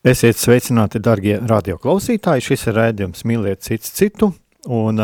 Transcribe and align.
Esiet 0.00 0.38
sveicināti, 0.40 0.96
darbie 0.96 1.34
radioklausītāji. 1.44 2.40
Šis 2.40 2.62
ir 2.70 2.78
raidījums 2.78 3.20
Mīliet 3.28 3.60
citu 3.60 3.90
citu. 3.98 4.28
Un 4.72 5.02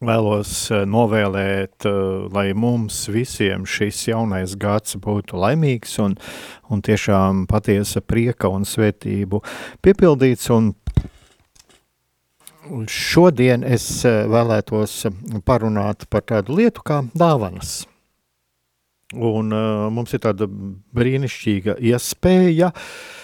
vēlos 0.00 0.52
eh, 0.72 0.86
novēlēt, 0.88 1.84
eh, 1.84 1.98
lai 2.32 2.46
mums 2.56 3.02
visiem 3.12 3.68
šis 3.68 4.00
jaunais 4.08 4.56
gads 4.56 4.96
būtu 4.96 5.36
laimīgs 5.36 5.98
un, 6.00 6.16
un 6.72 6.80
tiešām 6.80 7.44
patiesa 7.52 8.00
prieka 8.00 8.48
un 8.48 8.64
svētību 8.64 9.44
piepildīts. 9.84 10.48
Un 10.56 10.72
šodien 12.88 13.60
es 13.76 14.06
eh, 14.08 14.24
vēlētos 14.24 15.02
parunāt 15.44 16.08
par 16.08 16.24
tādu 16.32 16.56
lietu 16.62 16.80
kā 16.80 17.04
dāvanas. 17.12 17.82
Un 19.12 19.52
uh, 19.52 19.90
mums 19.92 20.14
ir 20.16 20.22
tāda 20.24 20.46
brīnišķīga 20.48 21.74
iespēja 21.84 22.70
uh, 22.72 23.20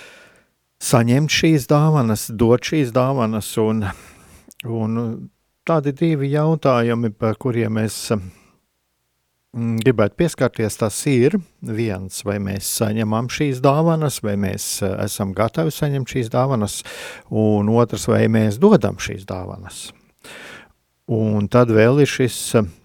saņemt 0.83 1.33
šīs 1.33 1.67
dāvanas, 1.71 2.29
dot 2.31 2.67
šīs 2.71 2.93
dāvanas, 2.95 3.51
un, 3.63 3.85
un 4.65 4.99
tādi 5.67 5.93
divi 5.97 6.31
jautājumi, 6.33 7.11
par 7.19 7.39
kuriem 7.41 7.81
es 7.83 7.99
mm, 8.15 9.79
gribētu 9.85 10.19
pieskarties, 10.23 10.79
tas 10.81 10.99
ir 11.11 11.39
viens, 11.61 12.23
vai 12.25 12.39
mēs 12.43 12.71
saņemam 12.79 13.31
šīs 13.33 13.63
dāvanas, 13.65 14.23
vai 14.25 14.39
mēs 14.41 14.71
eh, 14.87 14.97
esam 15.05 15.35
gatavi 15.37 15.75
saņemt 15.75 16.15
šīs 16.15 16.33
dāvanas, 16.35 16.83
un 17.31 17.71
otrs, 17.75 18.09
vai 18.11 18.27
mēs 18.33 18.61
dodam 18.63 19.01
šīs 19.03 19.27
dāvanas. 19.29 19.89
Un 21.09 21.49
tad 21.49 21.71
vēl 21.73 22.03
ir 22.05 22.11
šis 22.11 22.39
Mm, 22.59 22.78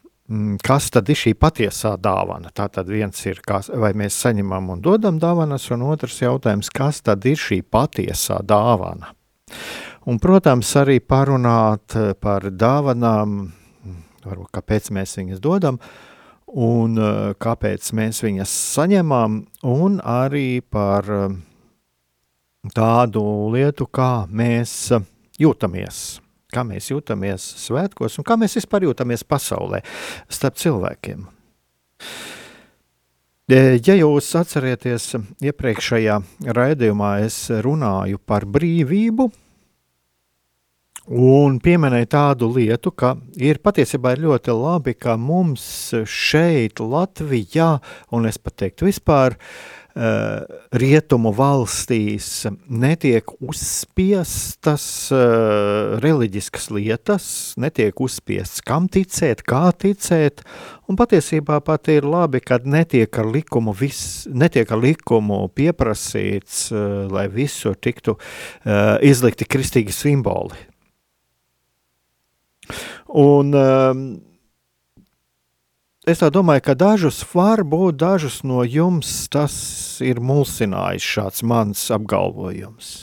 kas 0.64 0.88
tad 0.94 1.10
ir 1.12 1.20
šī 1.20 1.34
patiesā 1.36 1.96
dāvana? 2.00 2.52
Tā 2.56 2.70
tad 2.72 2.88
viens 2.88 3.18
ir, 3.28 3.42
kas, 3.44 3.70
vai 3.70 3.92
mēs 3.98 4.16
saņemam 4.24 4.70
un 4.74 4.84
dodam 4.84 5.20
dāvanas, 5.20 5.68
un 5.76 5.84
otrs 5.92 6.22
jautājums, 6.24 6.72
kas 6.74 7.02
tad 7.04 7.26
ir 7.28 7.40
šī 7.40 7.62
patiesā 7.68 8.40
dāvana? 8.48 9.12
Un, 10.08 10.20
protams, 10.20 10.72
arī 10.80 11.00
parunāt 11.00 11.96
eh, 11.96 12.12
par 12.20 12.50
dāvanām, 12.52 13.38
varbūt 14.24 14.50
kāpēc 14.56 14.90
mēs 14.96 15.16
viņas 15.20 15.44
dodam, 15.44 15.80
un 16.48 16.98
eh, 17.00 17.32
kāpēc 17.40 17.92
mēs 17.96 18.24
viņas 18.24 18.58
saņemam, 18.74 19.40
un 19.68 20.02
arī 20.04 20.60
par 20.64 21.08
eh, 21.08 21.38
tādu 22.76 23.24
lietu, 23.56 23.88
kā 23.92 24.26
mēs 24.28 24.92
jūtamies 25.40 26.04
kā 26.54 26.64
mēs 26.68 26.92
jūtamies 26.92 27.46
svētkos 27.66 28.20
un 28.20 28.28
kā 28.28 28.38
mēs 28.40 28.58
vispār 28.60 28.88
jūtamies 28.88 29.26
pasaulē 29.28 29.82
starp 30.32 30.60
cilvēkiem. 30.62 31.26
E, 33.52 33.62
ja 33.84 33.96
jūs 34.00 34.30
atcerieties, 34.40 35.14
iepriekšējā 35.44 36.20
raidījumā 36.56 37.14
es 37.26 37.38
runāju 37.66 38.22
par 38.24 38.48
brīvību 38.48 39.30
un 41.20 41.58
pieminēju 41.60 42.08
tādu 42.08 42.48
lietu, 42.56 42.94
ka 42.96 43.18
ir 43.36 43.60
patiesībā 43.60 44.14
ir 44.16 44.24
ļoti 44.24 44.56
labi, 44.56 44.94
ka 44.96 45.18
mums 45.20 45.66
šeit 46.08 46.80
Latvijā, 46.80 47.74
un 48.16 48.30
es 48.30 48.40
pat 48.40 48.62
teiktu 48.64 48.88
vispār, 48.88 49.36
uh, 49.36 49.83
rietumu 49.94 51.30
valstīs 51.38 52.48
netiek 52.66 53.30
uzspiestas 53.46 54.86
uh, 55.14 56.00
reliģiskas 56.02 56.72
lietas, 56.74 57.28
netiek 57.62 58.02
uzspiests, 58.02 58.64
kam 58.66 58.88
ticēt, 58.90 59.44
kā 59.46 59.68
ticēt, 59.78 60.42
un 60.90 60.98
patiesībā 60.98 61.60
pat 61.62 61.92
ir 61.94 62.10
labi, 62.10 62.42
kad 62.42 62.66
netiek 62.66 63.22
ar 63.22 63.30
likumu, 63.30 63.76
vis, 63.78 64.26
netiek 64.34 64.74
ar 64.74 64.82
likumu 64.82 65.44
pieprasīts, 65.54 66.66
uh, 66.74 67.06
lai 67.14 67.28
visur 67.30 67.78
tiktu 67.78 68.18
izlikti 69.06 69.46
kristīgi 69.46 69.94
simboli. 69.94 70.58
Un 73.14 73.54
uh, 73.54 73.92
es 76.08 76.20
domāju, 76.36 76.66
ka 76.68 76.76
dažus 76.76 77.22
varbūt 77.32 77.98
dažus 78.02 78.42
no 78.44 78.64
jums 78.68 79.30
tas 79.32 79.56
ir 80.04 80.20
mulsinājis 80.20 81.10
šāds 81.16 81.44
mans 81.48 81.84
apgalvojums. 81.96 82.94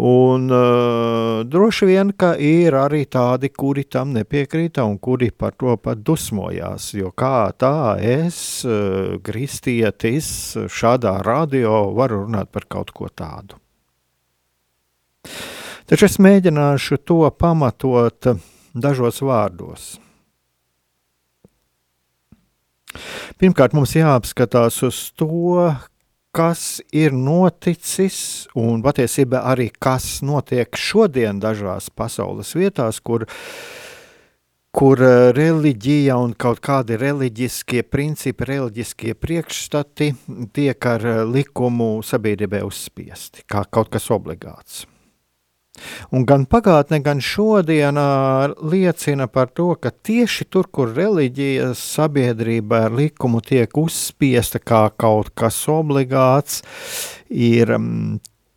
Un 0.00 0.46
uh, 0.54 1.42
droši 1.44 1.88
vien, 1.90 2.12
ka 2.16 2.32
ir 2.38 2.72
arī 2.78 3.02
tādi, 3.10 3.50
kuri 3.52 3.84
tam 3.84 4.14
nepiekrīta 4.14 4.86
un 4.86 4.96
kuri 5.02 5.28
par 5.34 5.52
to 5.60 5.74
pat 5.76 6.00
dusmojās, 6.06 6.92
jo 6.96 7.10
kā 7.12 7.50
tā 7.58 7.98
es, 7.98 8.38
uh, 8.64 9.18
kristietis, 9.20 10.30
šādā 10.70 11.18
radio 11.26 11.90
varu 11.92 12.22
runāt 12.24 12.48
par 12.54 12.64
kaut 12.70 12.94
ko 12.96 13.10
tādu. 13.12 13.58
Taču 15.90 16.06
es 16.06 16.20
mēģināšu 16.22 17.02
to 17.04 17.26
pamatot 17.36 18.30
dažos 18.72 19.20
vārdos. 19.26 19.98
Pirmkārt, 23.40 23.74
mums 23.76 23.94
jāapskatās 23.94 24.80
uz 24.86 24.98
to, 25.18 25.70
kas 26.34 26.80
ir 26.94 27.14
noticis, 27.14 28.48
un 28.58 28.82
patiesībā 28.84 29.42
arī 29.50 29.70
kas 29.82 30.20
notiek 30.26 30.78
šodien 30.78 31.40
dažās 31.42 31.90
pasaules 31.94 32.52
vietās, 32.54 33.00
kur, 33.02 33.26
kur 34.74 35.02
eh, 35.02 35.30
reliģija 35.36 36.18
un 36.18 36.34
kaut 36.38 36.62
kādi 36.66 36.98
reliģiskie 37.00 37.82
principi, 37.86 38.46
reliģiskie 38.52 39.16
priekšstati 39.18 40.12
tiek 40.54 40.90
ar 40.92 41.06
eh, 41.06 41.24
likumu 41.26 41.96
sabiedrībai 42.06 42.62
uzspiesti, 42.66 43.46
kā 43.50 43.66
kaut 43.70 43.90
kas 43.94 44.10
obligāts. 44.14 44.84
Un 46.14 46.24
gan 46.28 46.46
pagātne, 46.50 47.00
gan 47.04 47.22
šodiena 47.24 48.52
liecina 48.60 49.28
par 49.30 49.52
to, 49.54 49.72
ka 49.80 49.90
tieši 49.90 50.48
tur, 50.50 50.70
kur 50.72 50.94
reliģija 50.96 51.72
sabiedrība 51.78 52.86
ar 52.86 52.96
likumu 52.98 53.42
tiek 53.44 53.76
uzspiesta 53.80 54.62
kā 54.62 54.88
kaut 54.96 55.32
kas 55.38 55.62
obligāts, 55.70 56.62
ir 57.30 57.76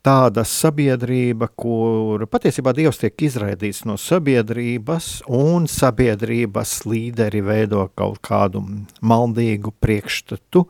tāda 0.04 0.44
sabiedrība, 0.44 1.48
kur 1.56 2.26
patiesībā 2.28 2.74
Dievs 2.76 3.00
tiek 3.00 3.24
izraidīts 3.26 3.84
no 3.88 3.96
sabiedrības, 4.00 5.24
un 5.32 5.68
sabiedrības 5.70 6.76
līderi 6.88 7.40
veido 7.44 7.86
kaut 7.96 8.20
kādu 8.24 8.62
maldīgu 9.00 9.72
priekšstatu 9.80 10.66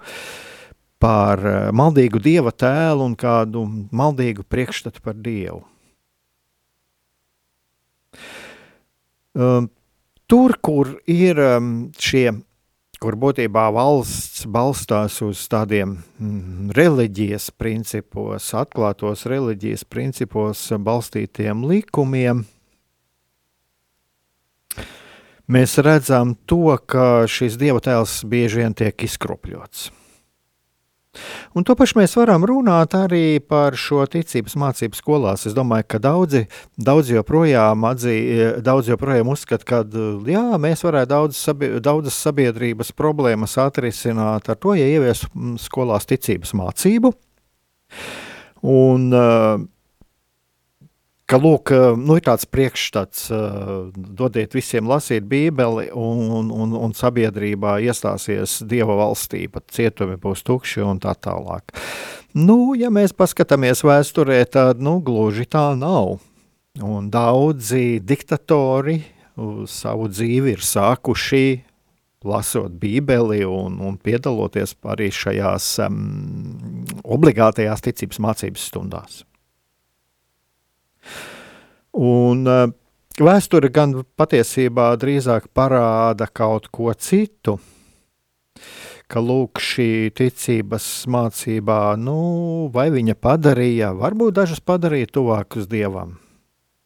par 1.02 1.42
maldīgu 1.74 2.22
Dieva 2.22 2.54
tēlu 2.54 3.10
un 3.10 3.18
kādu 3.18 3.66
maldīgu 3.92 4.46
priekšstatu 4.48 5.02
par 5.04 5.18
Dievu. 5.18 5.64
Tur, 9.34 10.56
kur 10.62 10.94
ir 11.10 11.40
um, 11.42 11.70
šie, 11.98 12.31
kur 13.02 13.16
būtībā 13.20 13.66
valsts 13.75 14.46
balstās 14.50 15.20
uz 15.25 15.42
tādiem 15.50 15.98
mm, 16.19 16.70
reliģijas 16.76 17.50
principos, 17.58 18.52
atklātos 18.56 19.26
reliģijas 19.31 19.84
principos 19.90 20.62
balstītiem 20.78 21.66
likumiem, 21.69 22.44
mēs 25.50 25.76
redzam 25.84 26.36
to, 26.46 26.78
ka 26.86 27.26
šis 27.28 27.58
dieva 27.60 27.82
tēls 27.84 28.22
bieži 28.28 28.62
vien 28.62 28.76
tiek 28.76 29.06
izkropļots. 29.08 29.90
Un 31.55 31.66
to 31.66 31.76
pašu 31.78 31.99
mēs 32.00 32.16
varam 32.19 32.46
runāt 32.49 32.96
arī 32.99 33.40
par 33.40 33.76
šo 33.78 34.05
ticības 34.11 34.56
mācību 34.61 34.99
skolās. 34.99 35.46
Es 35.49 35.56
domāju, 35.56 35.87
ka 35.94 36.00
daudzi, 36.02 36.44
daudzi 36.76 37.16
joprojām 37.16 37.87
atzī, 37.88 38.16
daudz 38.64 38.90
joprojām 38.93 39.31
uzskata, 39.34 39.69
ka 39.69 39.82
jā, 40.31 40.44
mēs 40.61 40.84
varētu 40.87 41.12
daudz 41.14 41.38
sabi 41.38 41.70
daudzas 41.84 42.19
sabiedrības 42.26 42.94
problēmas 42.96 43.58
atrisināt 43.62 44.50
ar 44.50 44.58
to, 44.61 44.75
ja 44.78 44.88
ieviesu 44.88 45.31
skolās 45.62 46.08
ticības 46.11 46.55
mācību. 46.58 47.14
Un, 48.64 49.10
uh, 49.12 49.60
ka 51.30 51.38
lūk, 51.40 51.72
eh, 51.72 51.96
nu, 51.96 52.18
ir 52.18 52.24
tāds 52.26 52.46
priekšstats, 52.50 53.28
uh, 53.32 53.88
dodiet 53.94 54.54
visiem 54.54 54.88
lasīt 54.90 55.26
Bībeli, 55.28 55.88
un, 55.96 56.50
un, 56.52 56.74
un 56.76 56.94
sabiedrībā 56.96 57.78
iestāsies 57.84 58.60
Dieva 58.68 58.96
valstība, 58.98 59.64
cietumi 59.72 60.18
būs 60.20 60.44
tukši 60.44 60.84
un 60.84 61.00
tā 61.02 61.16
tālāk. 61.16 61.74
Nu, 62.34 62.74
ja 62.78 62.90
mēs 62.90 63.14
paskatāmies 63.16 63.84
vēsturē, 63.86 64.42
tad 64.50 64.82
nu, 64.82 64.98
gluži 65.04 65.46
tā 65.46 65.72
nav. 65.78 66.18
Un 66.82 67.06
daudzi 67.06 68.00
diktatori 68.02 68.98
savu 69.70 70.08
dzīvi 70.10 70.56
ir 70.56 70.62
sākuši 70.62 71.46
lasot 72.24 72.72
Bībeli 72.80 73.44
un, 73.46 73.78
un 73.84 73.98
piedaloties 74.00 74.74
arī 74.90 75.10
šajās 75.14 75.68
um, 75.84 76.00
obligātajās 77.04 77.84
ticības 77.84 78.20
mācības 78.24 78.66
stundās. 78.72 79.22
Un 81.94 82.48
uh, 82.50 82.66
vēsture 83.20 83.70
gan 83.74 84.00
patiesībā 84.18 84.90
drīzāk 84.98 85.50
parāda 85.54 86.26
kaut 86.26 86.70
ko 86.74 86.90
citu. 86.94 87.58
Ka 89.10 89.20
lūk, 89.20 89.60
šī 89.60 90.10
ticības 90.16 90.86
mācībā, 91.12 91.94
nu, 92.00 92.70
vai 92.72 92.88
viņa 92.94 93.14
padarīja, 93.20 93.92
varbūt 94.00 94.38
dažas 94.40 94.62
padarīja 94.64 95.12
tuvākus 95.12 95.68
dievam. 95.70 96.16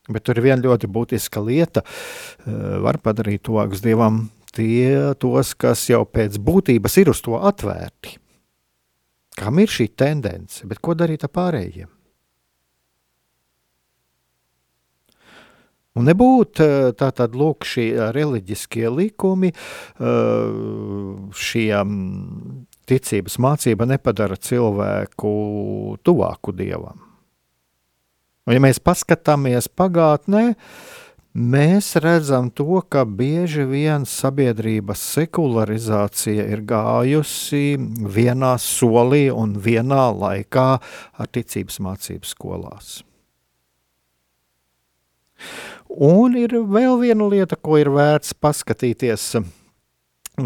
Bet 0.08 0.24
tur 0.24 0.40
ir 0.40 0.48
viena 0.48 0.64
ļoti 0.64 0.88
būtiska 0.90 1.40
lieta, 1.44 1.84
uh, 1.84 2.78
var 2.84 3.00
padarīt 3.04 3.46
tuvākus 3.48 3.84
dievam 3.84 4.26
tie, 4.52 5.14
tos, 5.20 5.54
kas 5.54 5.84
jau 5.90 6.02
pēc 6.08 6.40
būtības 6.42 6.98
ir 7.00 7.12
uz 7.12 7.22
to 7.24 7.38
atvērti. 7.38 8.18
Kam 9.38 9.60
ir 9.62 9.70
šī 9.70 9.92
tendence, 9.94 10.66
bet 10.66 10.82
ko 10.82 10.96
darīt 10.98 11.22
ar 11.24 11.30
pārējiem? 11.30 11.97
Un 15.98 16.06
nebūtu 16.06 16.62
eh, 16.64 16.90
tātad 16.98 17.34
lūk 17.38 17.66
šie 17.66 17.88
eh, 17.96 18.10
reliģiskie 18.14 18.86
likumi, 18.92 19.50
eh, 19.50 20.52
šie 21.34 21.72
ticības 22.88 23.38
mācība 23.42 23.88
nepadara 23.88 24.38
cilvēku 24.38 25.32
tuvāku 26.06 26.54
dievam. 26.56 27.02
Un, 28.46 28.54
ja 28.54 28.62
mēs 28.64 28.78
paskatāmies 28.80 29.68
pagātnē, 29.76 30.54
mēs 31.36 31.90
redzam 32.00 32.48
to, 32.54 32.78
ka 32.88 33.02
bieži 33.04 33.66
vien 33.68 34.06
sabiedrības 34.08 35.02
sekularizācija 35.18 36.46
ir 36.54 36.62
gājusi 36.70 37.76
vienā 38.16 38.54
solī 38.62 39.26
un 39.34 39.58
vienā 39.66 40.08
laikā 40.14 40.70
ar 40.80 41.30
ticības 41.34 41.82
mācību 41.84 42.32
skolās. 42.32 42.96
Un 45.98 46.36
ir 46.38 46.52
vēl 46.54 47.00
viena 47.00 47.26
lieta, 47.26 47.56
ko 47.58 47.74
ir 47.80 47.90
vērts 47.90 48.36
paskatīties. 48.38 49.32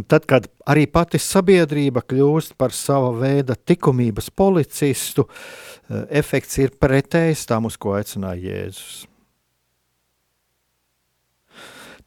Tad, 0.09 0.25
kad 0.25 0.47
arī 0.65 0.87
pati 0.89 1.21
sabiedrība 1.21 2.01
kļūst 2.09 2.55
par 2.57 2.73
sava 2.73 3.11
veida 3.13 3.53
likumības 3.69 4.31
policistu, 4.33 5.27
eh, 5.29 6.07
efekts 6.23 6.57
ir 6.59 6.73
pretējs 6.81 7.45
tam, 7.47 7.69
uz 7.69 7.77
ko 7.77 7.93
aicināja 7.99 8.41
Jēzus. 8.41 9.07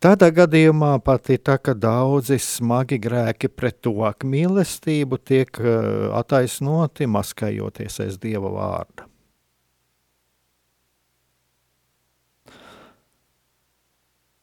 Tādā 0.02 0.32
gadījumā 0.34 0.98
pat 1.04 1.30
ir 1.30 1.38
tā, 1.38 1.62
ka 1.62 1.74
daudzi 1.74 2.40
smagi 2.42 2.98
grēki 3.00 3.48
pret 3.48 3.80
tuvāku 3.82 4.26
mīlestību 4.26 5.22
tiek 5.22 5.60
eh, 5.62 6.10
attaisnoti, 6.18 7.06
maskējoties 7.06 8.02
aiz 8.02 8.18
Dieva 8.18 8.50
vārda. 8.50 9.15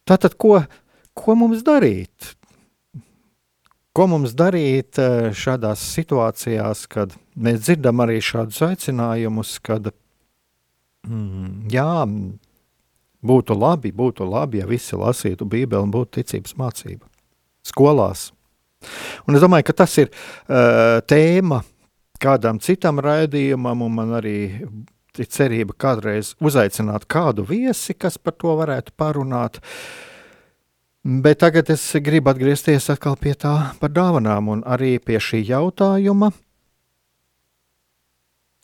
Tātad, 0.09 0.37
ko, 0.41 0.61
ko 1.15 1.37
mums 1.39 1.63
darīt? 1.67 2.33
Ko 3.93 4.07
mums 4.09 4.33
darīt 4.37 4.99
eh, 4.99 5.31
šādās 5.37 5.83
situācijās, 5.95 6.87
kad 6.91 7.13
mēs 7.37 7.67
dzirdam 7.67 8.01
arī 8.05 8.19
šādus 8.25 8.63
aicinājumus, 8.67 9.59
kad 9.65 9.91
mm, 11.07 11.69
jā, 11.73 11.91
būtu 13.23 13.57
labi, 13.59 13.93
būtu 13.95 14.27
labi, 14.29 14.63
ja 14.63 14.69
visi 14.69 14.99
lasītu 14.99 15.47
Bībeli 15.47 15.85
un 15.85 15.93
būtu 15.95 16.19
ticības 16.21 16.57
mācība 16.59 17.07
skolās. 17.67 18.31
Un 19.29 19.39
es 19.39 19.45
domāju, 19.45 19.69
ka 19.69 19.77
tas 19.85 19.93
ir 20.03 20.09
uh, 20.11 20.99
tēma 21.07 21.61
kādam 22.23 22.59
citam 22.63 22.99
raidījumam, 23.03 23.85
un 23.87 23.95
man 23.95 24.17
arī 24.19 24.37
ir 25.21 25.29
cerība 25.29 25.75
kādreiz 25.77 26.33
uzaicināt 26.41 27.05
kādu 27.11 27.45
viesi, 27.49 27.95
kas 27.95 28.17
par 28.19 28.37
to 28.39 28.55
varētu 28.57 28.95
parunāt. 28.97 29.61
Bet 31.03 31.41
tagad 31.43 31.69
es 31.75 31.83
gribu 31.99 32.31
atgriezties 32.31 32.87
atkal 32.93 33.19
pie 33.19 33.35
tā 33.35 33.75
par 33.81 33.91
dāvanām 33.91 34.49
un 34.55 34.63
arī 34.63 34.97
pie 35.03 35.19
šī 35.19 35.43
jautājuma. 35.49 36.31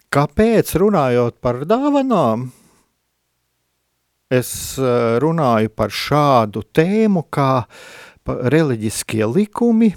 Kāpēc 0.08 0.70
runājot 0.80 1.36
par 1.44 1.64
dāvanām, 1.68 2.46
es 4.32 4.50
eh, 4.78 5.18
runāju 5.20 5.74
par 5.74 5.92
šādu 5.92 6.62
tēmu 6.72 7.26
kā 7.28 7.66
reliģiskie 8.28 9.26
likumi, 9.28 9.90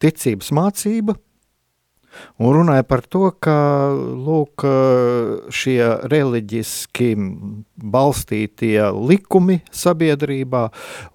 ticības 0.00 0.52
mācība 0.56 1.16
Un 2.38 2.52
runāja 2.56 2.84
par 2.86 3.04
to, 3.06 3.30
ka 3.40 3.56
lūk, 3.94 4.64
šie 5.52 5.78
reliģiski 6.12 7.12
balstītie 7.76 8.80
likumi 8.96 9.60
sabiedrībā 9.72 10.66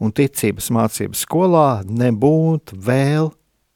un 0.01 0.15
ticības 0.15 0.71
mācības 0.73 1.25
skolā 1.27 1.67
nebūtu 1.85 2.79
vēl 2.81 3.31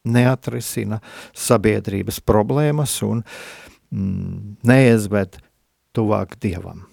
neatrisina 0.05 1.01
sabiedrības 1.33 2.21
problēmas 2.21 2.97
un 3.05 3.23
mm, 3.91 4.57
neiezved 4.65 5.39
tuvāk 5.95 6.37
dievam. 6.43 6.85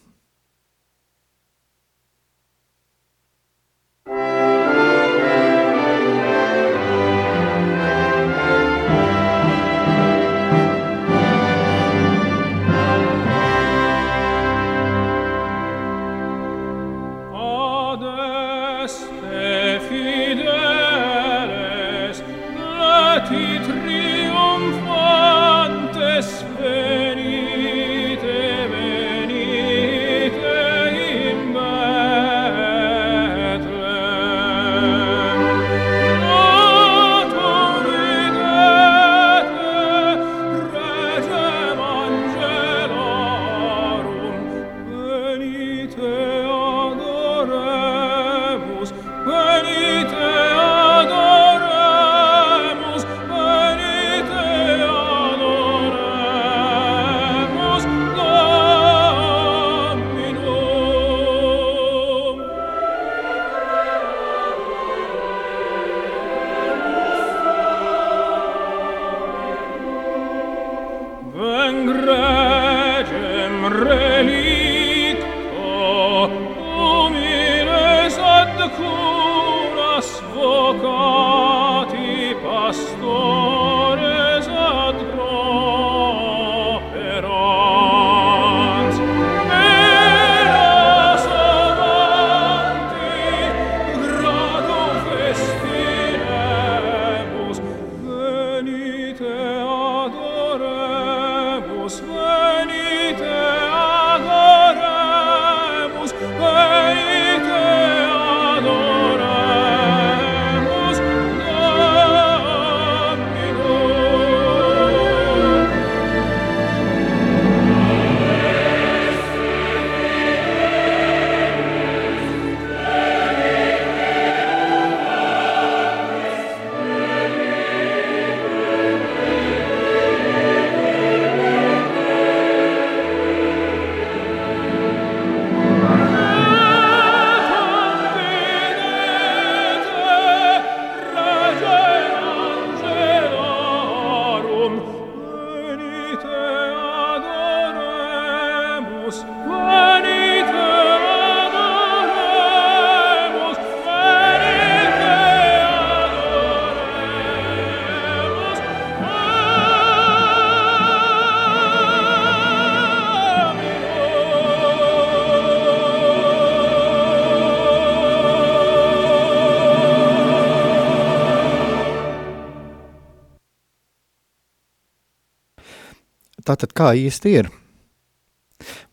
Tātad 176.62 176.76
kā 176.78 176.92
īsti 176.94 177.30
ir? 177.40 177.46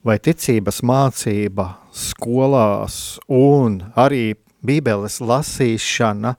Vai 0.02 0.16
ticības 0.18 0.80
mācība 0.82 1.68
skolās 1.94 3.20
un 3.30 3.76
arī 3.94 4.40
Bībeles 4.66 5.20
lasīšana 5.22 6.32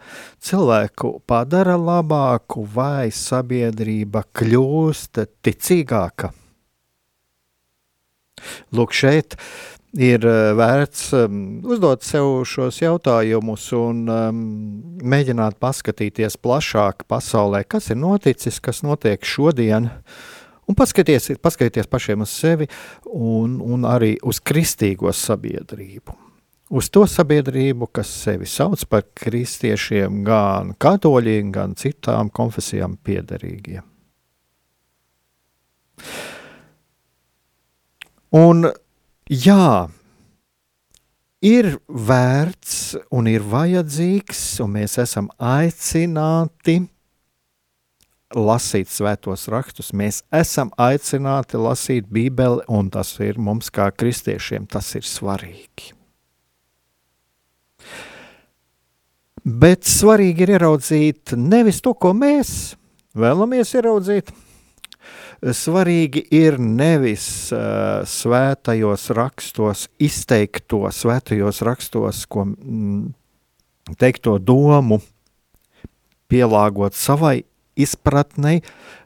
cilvēku 0.42 1.12
padara 1.30 1.76
labāku 1.78 2.64
vai 2.74 3.12
sabiedrība 3.14 4.24
kļūst 4.34 5.20
ticīgāka? 5.46 6.32
Lūk, 8.74 8.90
šeit 8.90 9.38
ir 9.94 10.26
eh, 10.26 10.50
vērts 10.58 11.06
um, 11.20 11.38
uzdot 11.62 12.02
sev 12.10 12.40
šos 12.42 12.82
jautājumus 12.82 13.70
un 13.78 14.02
um, 14.10 14.42
mēģināt 14.98 15.62
paskatīties 15.62 16.40
plašāk 16.42 17.06
pasaulē, 17.06 17.62
kas 17.70 17.92
ir 17.94 18.02
noticis, 18.02 18.58
kas 18.58 18.82
notiek 18.82 19.22
šodien, 19.22 19.92
un 20.70 20.78
paskaties, 20.78 21.32
paskatīties 21.42 21.90
pašiem 21.90 22.24
uz 22.24 22.32
sevi 22.32 22.68
un, 23.10 23.58
un 23.60 23.86
arī 23.88 24.14
uz 24.22 24.38
kristīgo 24.42 25.12
sabiedrību. 25.14 26.16
Uz 26.70 26.86
to 26.94 27.02
sabiedrību, 27.10 27.88
kas 27.90 28.10
sevi 28.22 28.46
sauc 28.46 28.84
par 28.86 29.02
kristiešiem, 29.18 30.20
gan 30.26 30.76
katoļiem, 30.78 31.50
gan 31.50 31.74
citām 31.74 32.30
konfesijām 32.30 32.94
piederīgiem. 33.02 33.82
Un 38.38 38.68
jā, 39.26 39.88
ir 41.42 41.72
vērts 41.88 42.76
un 43.10 43.26
ir 43.26 43.42
vajadzīgs, 43.42 44.44
un 44.62 44.76
mēs 44.78 44.94
esam 45.02 45.26
aicināti 45.34 46.78
lasīt 48.34 48.90
svētos 48.90 49.48
rakstus. 49.50 49.92
Mēs 49.96 50.22
esam 50.34 50.70
aicināti 50.78 51.58
lasīt 51.60 52.10
Bībeli, 52.10 52.62
un 52.68 52.90
tas 52.90 53.14
ir 53.22 53.40
mums, 53.40 53.70
kā 53.74 53.90
kristiešiem, 53.90 54.68
tas 54.70 54.94
ir 54.98 55.06
svarīgi. 55.06 55.94
Bet 59.40 59.88
svarīgi 59.88 60.44
ir 60.44 60.54
ieraudzīt 60.58 61.34
nevis 61.40 61.80
to, 61.80 61.94
ko 61.96 62.12
mēs 62.14 62.74
vēlamies 63.16 63.72
ieraudzīt, 63.74 64.28
svarīgi 65.40 66.26
ir 66.36 66.58
nevis 66.60 67.24
uh, 67.56 68.04
svētajos 68.04 69.08
rakstos, 69.16 69.86
izteikto 69.98 70.84
svētajos 70.92 71.62
rakstos, 71.64 72.26
ko 72.28 72.44
mm, 72.50 73.08
teikto 73.98 74.36
domu 74.38 75.00
pielāgot 76.30 76.94
savai 76.94 77.40
izpratnei, 77.82 78.60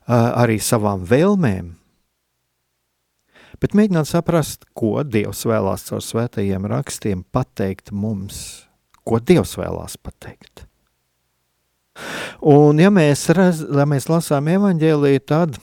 arī 0.07 0.59
savām 0.63 1.07
vēlmēm. 1.09 1.73
Bet 3.63 3.75
mēģināt 3.79 4.11
saprast, 4.11 4.67
ko 4.77 4.99
Dievs 5.07 5.45
vēlās 5.49 5.87
caur 5.89 6.03
svētajiem 6.05 6.67
rakstiem 6.69 7.23
pateikt 7.33 7.93
mums, 7.95 8.67
ko 9.07 9.21
Dievs 9.23 9.55
vēlās 9.61 9.97
pateikt. 9.97 10.67
Un 12.43 12.81
ja 12.83 12.91
mēs, 12.91 13.29
rez, 13.37 13.63
ja 13.63 13.87
mēs 13.87 14.11
lasām 14.11 14.51
evaņģēlīju, 14.51 15.23
tad 15.31 15.61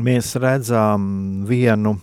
mēs 0.00 0.32
redzam 0.40 1.44
vienu, 1.48 1.98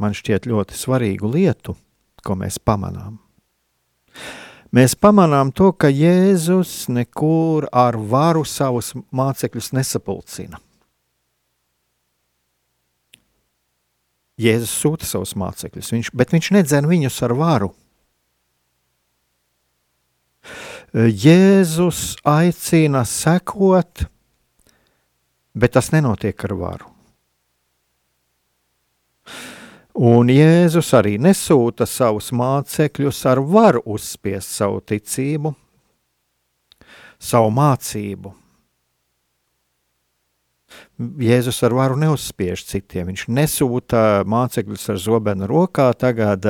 man 0.00 0.16
šķiet, 0.16 0.48
ļoti 0.48 0.78
svarīgu 0.80 1.28
lietu, 1.36 1.76
ko 2.24 2.38
mēs 2.40 2.56
pamanām. 2.58 3.23
Mēs 4.74 4.96
pamanām 4.98 5.52
to, 5.54 5.68
ka 5.70 5.86
Jēzus 5.86 6.88
nekur 6.90 7.68
ar 7.70 7.94
varu 7.94 8.42
savus 8.48 8.90
mācekļus 9.14 9.70
nesapulcina. 9.76 10.58
Jēzus 14.40 14.72
sūta 14.74 15.06
savus 15.06 15.36
mācekļus, 15.38 15.92
viņš, 15.94 16.10
bet 16.18 16.34
viņš 16.34 16.48
nedzen 16.56 16.88
viņus 16.90 17.20
ar 17.22 17.36
varu. 17.38 17.70
Jēzus 20.94 22.16
aicina 22.26 23.04
sekot, 23.06 24.08
bet 25.54 25.76
tas 25.78 25.92
nenotiek 25.94 26.44
ar 26.48 26.56
varu. 26.58 26.93
Un 29.94 30.26
Jēzus 30.26 30.88
arī 30.98 31.14
nesūta 31.22 31.86
savus 31.86 32.32
mācekļus 32.34 33.20
ar 33.30 33.38
varu 33.46 33.82
uzspiest 33.94 34.56
savu 34.56 34.80
ticību, 34.82 35.52
savu 37.22 37.52
mācību. 37.54 38.32
Jēzus 41.22 41.62
ar 41.62 41.76
varu 41.78 41.98
neuzspiež 42.02 42.64
citiem. 42.66 43.12
Viņš 43.12 43.28
nesūta 43.30 44.00
mācekļus 44.26 44.88
ar 44.90 44.98
zobenu 44.98 45.46
rokā, 45.46 45.92
tagad, 45.94 46.48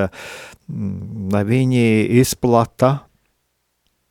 mm, 0.64 1.28
lai 1.36 1.44
viņi 1.44 1.84
izplata 2.22 2.94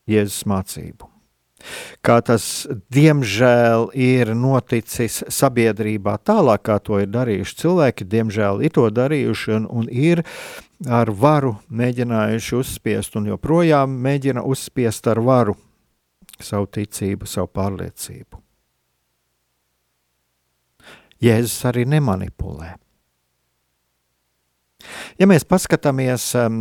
Jēzus 0.06 0.46
mācību 0.46 1.13
kā 2.06 2.20
tas 2.26 2.68
diemžēl 2.94 3.90
ir 3.96 4.34
noticis 4.36 5.22
sabiedrībā 5.32 6.18
tālāk, 6.26 6.66
kā 6.68 6.80
to 6.84 7.00
ir 7.04 7.12
darījuši 7.14 7.60
cilvēki, 7.64 8.10
diemžēl 8.10 8.64
ir 8.66 8.76
to 8.76 8.88
darījuši 8.94 9.58
un, 9.58 9.68
un 9.70 9.90
ir 9.90 10.24
ar 10.90 11.12
varu 11.12 11.56
mēģinājuši 11.72 12.56
uzspiest 12.60 13.16
un 13.20 13.32
joprojām 13.32 13.98
mēģina 14.04 14.44
uzspiest 14.44 15.08
ar 15.12 15.22
varu 15.24 15.58
savu 16.44 16.68
ticību, 16.68 17.28
savu 17.30 17.52
pārliecību. 17.56 18.42
Jēzus 21.24 21.62
arī 21.70 21.86
nemanipulē. 21.88 22.74
Ja 25.16 25.28
mēs 25.30 25.46
paskatāmies 25.48 26.26
um, 26.36 26.58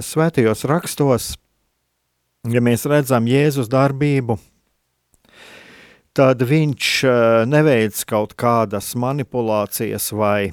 svētajos 0.00 0.64
rakstos, 0.70 1.34
ja 2.48 2.62
mēs 2.64 2.86
redzam 2.88 3.28
Jēzus 3.28 3.68
darbību, 3.72 4.38
tad 6.16 6.42
viņš 6.46 6.88
eh, 7.04 7.18
neveic 7.50 8.00
kaut 8.08 8.34
kādas 8.40 8.94
manipulācijas 8.96 10.10
vai 10.16 10.50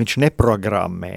viņš 0.00 0.18
neprogrammē. 0.24 1.14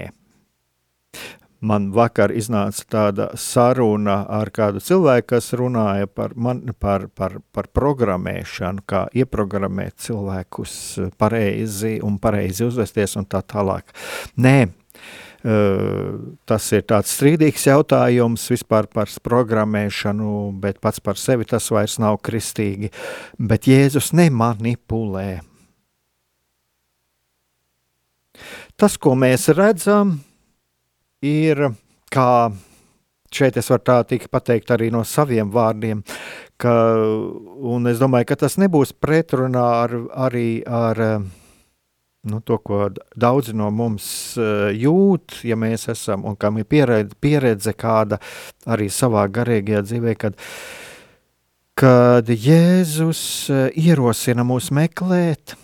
Man 1.66 1.88
vakar 1.96 2.34
iznāca 2.36 2.84
tāda 2.92 3.26
saruna 3.40 4.18
ar 4.28 4.50
kādu 4.54 4.78
cilvēku, 4.84 5.30
kas 5.32 5.48
runāja 5.56 6.06
par, 6.06 6.34
man, 6.36 6.60
par, 6.78 7.08
par, 7.08 7.38
par 7.50 7.70
programmēšanu, 7.72 8.84
kā 8.86 9.06
ieprogrammēt 9.16 9.96
cilvēkus 10.04 10.74
pareizi 11.18 11.96
un 12.04 12.20
pareizi 12.22 12.68
uzvesties 12.68 13.16
un 13.16 13.24
tā 13.24 13.40
tālāk. 13.40 13.88
Nē, 14.36 14.68
Tas 15.46 16.64
ir 16.74 16.82
tāds 16.90 17.12
strīdīgs 17.14 17.68
jautājums 17.68 18.48
vispār 18.50 18.88
par 18.90 19.10
programmēšanu, 19.22 20.30
bet 20.62 20.80
pats 20.82 20.98
par 20.98 21.20
sevi 21.20 21.46
tas 21.46 21.68
vairs 21.70 22.00
nav 22.02 22.18
kristīgi. 22.26 22.90
Bet 23.38 23.68
Jēzus 23.70 24.10
nemanipulē. 24.16 25.28
Tas, 28.76 28.98
ko 29.00 29.14
mēs 29.16 29.46
redzam, 29.54 30.16
ir 31.24 31.62
kā 32.12 32.50
šeit 33.32 33.56
es 33.60 33.70
varu 33.70 33.84
tā 33.86 34.00
tikai 34.08 34.28
pateikt 34.32 34.74
arī 34.74 34.90
no 34.92 35.02
saviem 35.06 35.48
vārdiem, 35.52 36.02
ka, 36.60 36.74
un 37.56 37.86
es 37.90 38.02
domāju, 38.02 38.30
ka 38.32 38.40
tas 38.42 38.58
nebūs 38.60 38.94
pretrunā 38.98 39.64
ar, 39.84 39.96
arī 40.26 40.48
ar 40.66 41.02
nu, 42.26 42.40
to, 42.40 42.58
ko 42.58 42.88
daudzi 43.16 43.54
no 43.56 43.68
mums 43.74 44.06
uh, 44.40 44.68
jūt, 44.74 45.40
ja 45.46 45.56
mēs 45.58 45.86
esam 45.92 46.26
un 46.26 46.36
kam 46.38 46.58
ir 46.60 46.66
pieredze, 46.68 47.14
pieredze 47.22 47.74
kāda 47.76 48.18
arī 48.66 48.88
savā 48.92 49.26
garīgajā 49.30 49.82
dzīvē, 49.86 50.16
kad, 50.20 50.38
kad 51.78 52.30
Jēzus 52.30 53.22
uh, 53.54 53.66
ierosina 53.78 54.46
mūs 54.46 54.72
meklēt, 54.74 55.56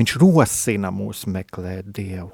viņš 0.00 0.16
rosina 0.22 0.92
mūs 0.94 1.26
meklēt 1.28 1.92
Dievu. 1.92 2.32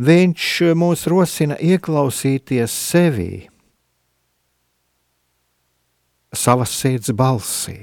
Viņš 0.00 0.44
mūs 0.78 1.08
rosina 1.10 1.58
ieklausīties 1.58 2.72
sevī, 2.72 3.32
savas 6.32 6.70
sirds 6.78 7.10
balsī. 7.10 7.82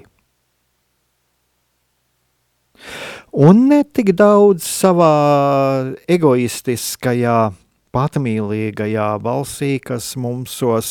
Un 3.38 3.68
ne 3.70 3.84
tik 3.86 4.16
daudz 4.18 4.66
savā 4.66 5.94
egoistiskajā, 6.10 7.52
patmīlīgajā 7.94 9.10
balsī, 9.22 9.76
kas 9.78 10.16
mūsos, 10.18 10.90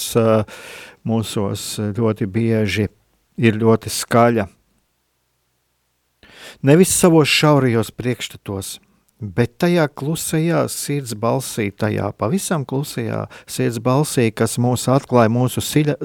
mūsos 1.03 1.65
ļoti 1.99 2.29
bieži 2.31 2.87
ir 3.43 3.59
ļoti 3.59 3.91
skaļa. 3.91 4.47
Nevis 6.63 6.95
savos 6.95 7.35
šaurajos 7.35 7.91
priekšstatos, 7.99 8.77
bet 9.19 9.59
tajā 9.59 9.91
klusajā 9.91 10.63
sirds 10.71 11.19
balsī, 11.19 11.73
tajā 11.75 12.13
pavisam 12.15 12.63
klusajā 12.63 13.25
sirds 13.43 13.83
balsī, 13.83 14.31
kas 14.31 14.55
mūs 14.63 14.87
atklāja 14.95 15.35
mūsu 15.35 15.67
siļa, 15.67 15.99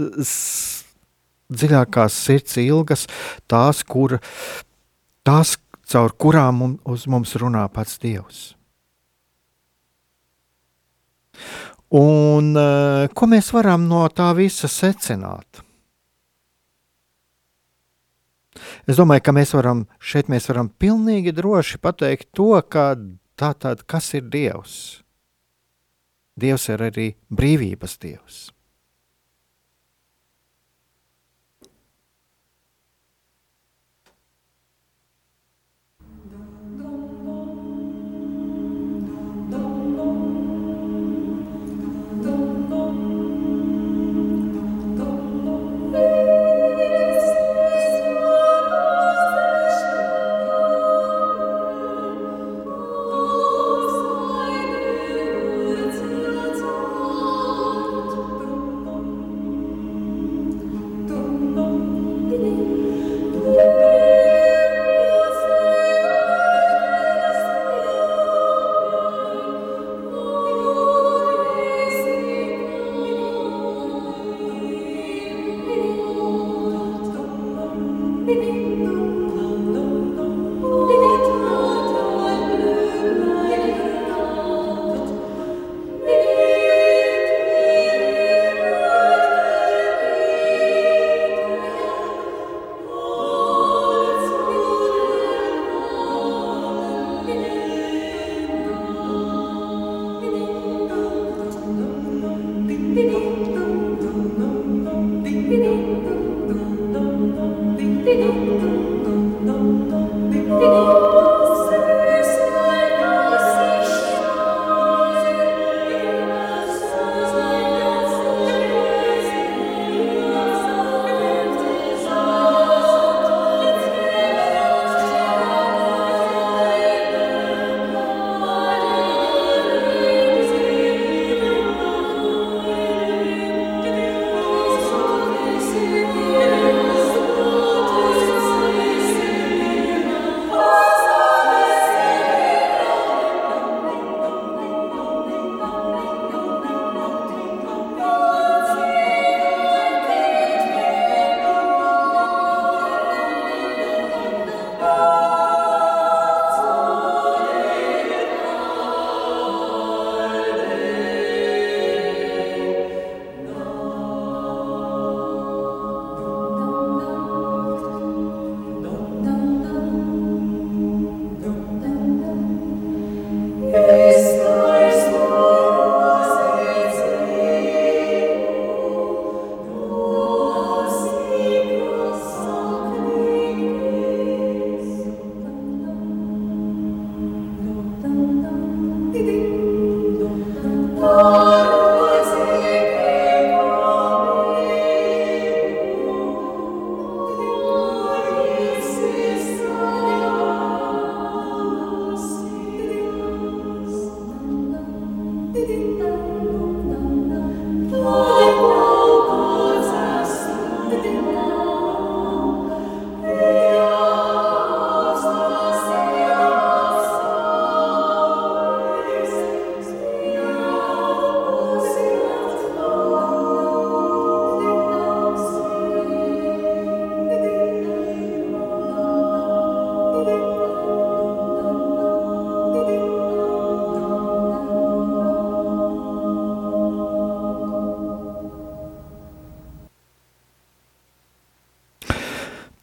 dziļākās 1.53 2.21
sirds 2.25 2.57
ilgas, 2.65 3.05
tās, 3.45 3.85
kur, 3.85 4.17
tās 5.21 5.59
caur 5.91 6.13
kurām 6.15 6.63
uz 6.87 7.05
mums 7.11 7.35
runā 7.39 7.65
pats 7.73 7.99
Dievs. 8.01 8.41
Un 11.91 12.55
uh, 12.55 13.09
ko 13.11 13.27
mēs 13.27 13.51
varam 13.51 13.89
no 13.89 14.05
tā 14.15 14.29
visa 14.37 14.69
secināt? 14.71 15.59
Es 18.87 18.95
domāju, 18.99 19.25
ka 19.25 19.33
mēs 19.35 19.51
varam 19.55 19.83
šeit 19.99 20.31
mēs 20.31 20.47
varam 20.49 20.69
pilnīgi 20.81 21.33
droši 21.35 21.81
pateikt 21.83 22.29
to, 22.37 22.53
ka 22.63 22.95
tātad 23.39 23.83
kas 23.89 24.13
ir 24.15 24.29
Dievs? 24.31 24.79
Dievs 26.39 26.69
ir 26.71 26.83
arī 26.87 27.11
brīvības 27.27 27.97
Dievs. 28.01 28.39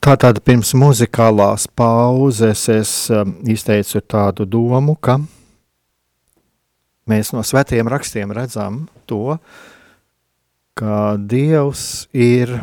Tātad 0.09 0.39
pirms 0.41 0.71
muzikālās 0.73 1.67
pauzes 1.77 2.63
es 2.73 2.91
um, 3.13 3.35
izteicu 3.45 4.01
tādu 4.01 4.47
domu, 4.49 4.95
ka 4.97 5.19
mēs 7.13 7.35
no 7.35 7.43
svētiem 7.45 7.91
rakstiem 7.93 8.31
redzam 8.33 8.79
to, 9.05 9.37
ka 10.81 11.19
Dievs 11.21 11.83
ir 12.17 12.55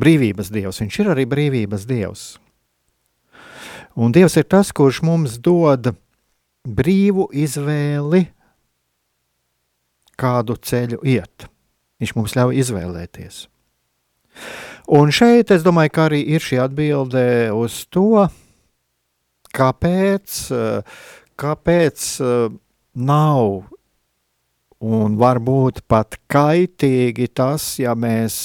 brīvības 0.00 0.48
Dievs. 0.54 0.78
Viņš 0.80 0.98
ir 1.04 1.10
arī 1.12 1.26
brīvības 1.28 1.84
Dievs. 1.90 2.24
Un 4.00 4.16
Dievs 4.16 4.38
ir 4.40 4.48
tas, 4.48 4.72
kurš 4.72 5.02
mums 5.04 5.36
dod 5.44 5.90
brīvu 6.64 7.28
izvēli, 7.36 8.22
kādu 10.16 10.56
ceļu 10.56 11.02
iet. 11.04 11.50
Viņš 12.00 12.16
mums 12.16 12.38
ļauj 12.40 12.62
izvēlēties. 12.64 13.44
Un 14.88 15.10
šeit 15.12 15.50
es 15.52 15.64
domāju, 15.64 15.92
ka 15.92 16.06
arī 16.08 16.22
ir 16.32 16.40
šī 16.40 16.60
atbilde 16.64 17.22
uz 17.52 17.82
to, 17.92 18.24
kāpēc, 19.52 20.36
kāpēc 21.36 22.04
nav 22.96 23.42
un 24.78 25.18
varbūt 25.20 25.82
pat 25.90 26.16
kaitīgi 26.30 27.28
tas, 27.36 27.66
ja 27.82 27.92
mēs, 27.98 28.38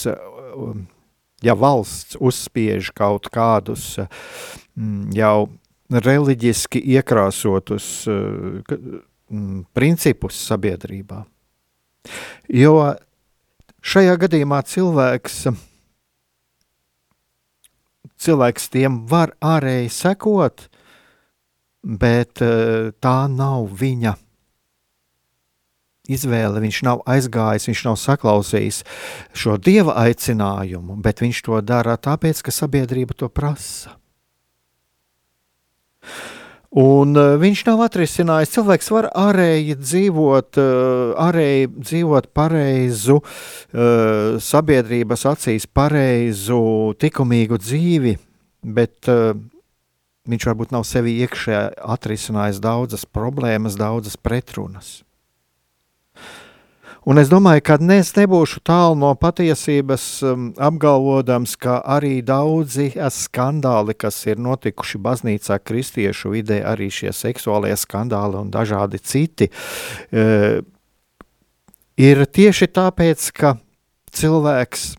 ja 1.46 1.56
valsts 1.56 2.20
uzspiež 2.20 2.92
kaut 2.98 3.32
kādus 3.32 3.94
mm, 4.02 5.14
jau 5.16 5.48
reliģiski 5.94 6.82
iekrāsotus 6.98 7.88
mm, 8.10 9.64
principus 9.72 10.44
sabiedrībā. 10.50 11.24
Jo 12.52 12.76
Šajā 13.84 14.14
gadījumā 14.16 14.62
cilvēks, 14.64 15.42
cilvēks 18.24 18.70
tiem 18.74 19.04
var 19.10 19.34
ārēji 19.44 19.92
sekot, 19.94 20.68
bet 21.84 22.42
eh, 22.44 22.92
tā 23.04 23.18
nav 23.32 23.68
viņa 23.80 24.16
izvēle. 26.12 26.62
Viņš 26.64 26.80
nav 26.88 27.04
aizgājis, 27.10 27.68
viņš 27.70 27.84
nav 27.88 27.98
saklausījis 28.02 28.84
šo 29.38 29.58
dieva 29.58 29.96
aicinājumu, 30.04 31.00
bet 31.04 31.24
viņš 31.24 31.44
to 31.48 31.60
dara 31.64 31.98
tāpēc, 31.98 32.44
ka 32.44 32.56
sabiedrība 32.56 33.16
to 33.18 33.30
prasa. 33.32 33.98
Un 36.74 37.14
uh, 37.14 37.36
viņš 37.38 37.60
nav 37.68 37.84
atrisinājis. 37.86 38.56
Cilvēks 38.56 38.90
var 38.96 39.08
ārēji 39.14 39.76
dzīvot, 39.78 40.58
uh, 40.58 41.14
ārēji 41.22 41.70
dzīvot 41.76 42.32
pareizu, 42.34 43.20
uh, 43.22 44.42
sabiedrības 44.42 45.28
acīs 45.30 45.70
pareizu, 45.70 46.64
likumīgu 46.98 47.60
dzīvi, 47.62 48.18
bet 48.64 49.12
viņš 50.30 50.46
varbūt 50.48 50.72
nav 50.74 50.86
sevi 50.88 51.18
iekšā 51.22 51.66
atrisinājis 51.94 52.62
daudzas 52.64 53.04
problēmas, 53.06 53.76
daudzas 53.78 54.16
pretrunas. 54.18 55.02
Un 57.04 57.20
es 57.20 57.28
domāju, 57.28 57.60
ka 57.68 57.76
es 57.92 58.14
nebūšu 58.16 58.62
tālu 58.64 58.96
no 58.96 59.10
patiesības, 59.20 60.04
um, 60.24 60.46
apgalvodams, 60.56 61.58
ka 61.60 61.82
arī 61.84 62.22
daudzi 62.24 62.94
skandāli, 62.96 63.92
kas 64.00 64.22
ir 64.32 64.40
notikuši 64.40 65.02
baznīcā, 65.04 65.60
kristiešu 65.60 66.32
vidē, 66.32 66.62
arī 66.64 66.88
šie 66.88 67.12
seksuālie 67.12 67.76
skandāli 67.76 68.40
un 68.40 68.54
dažādi 68.54 69.04
citi, 69.04 69.50
uh, 69.52 70.64
ir 72.00 72.24
tieši 72.24 72.72
tāpēc, 72.72 73.30
ka 73.36 73.58
cilvēks 74.16 74.94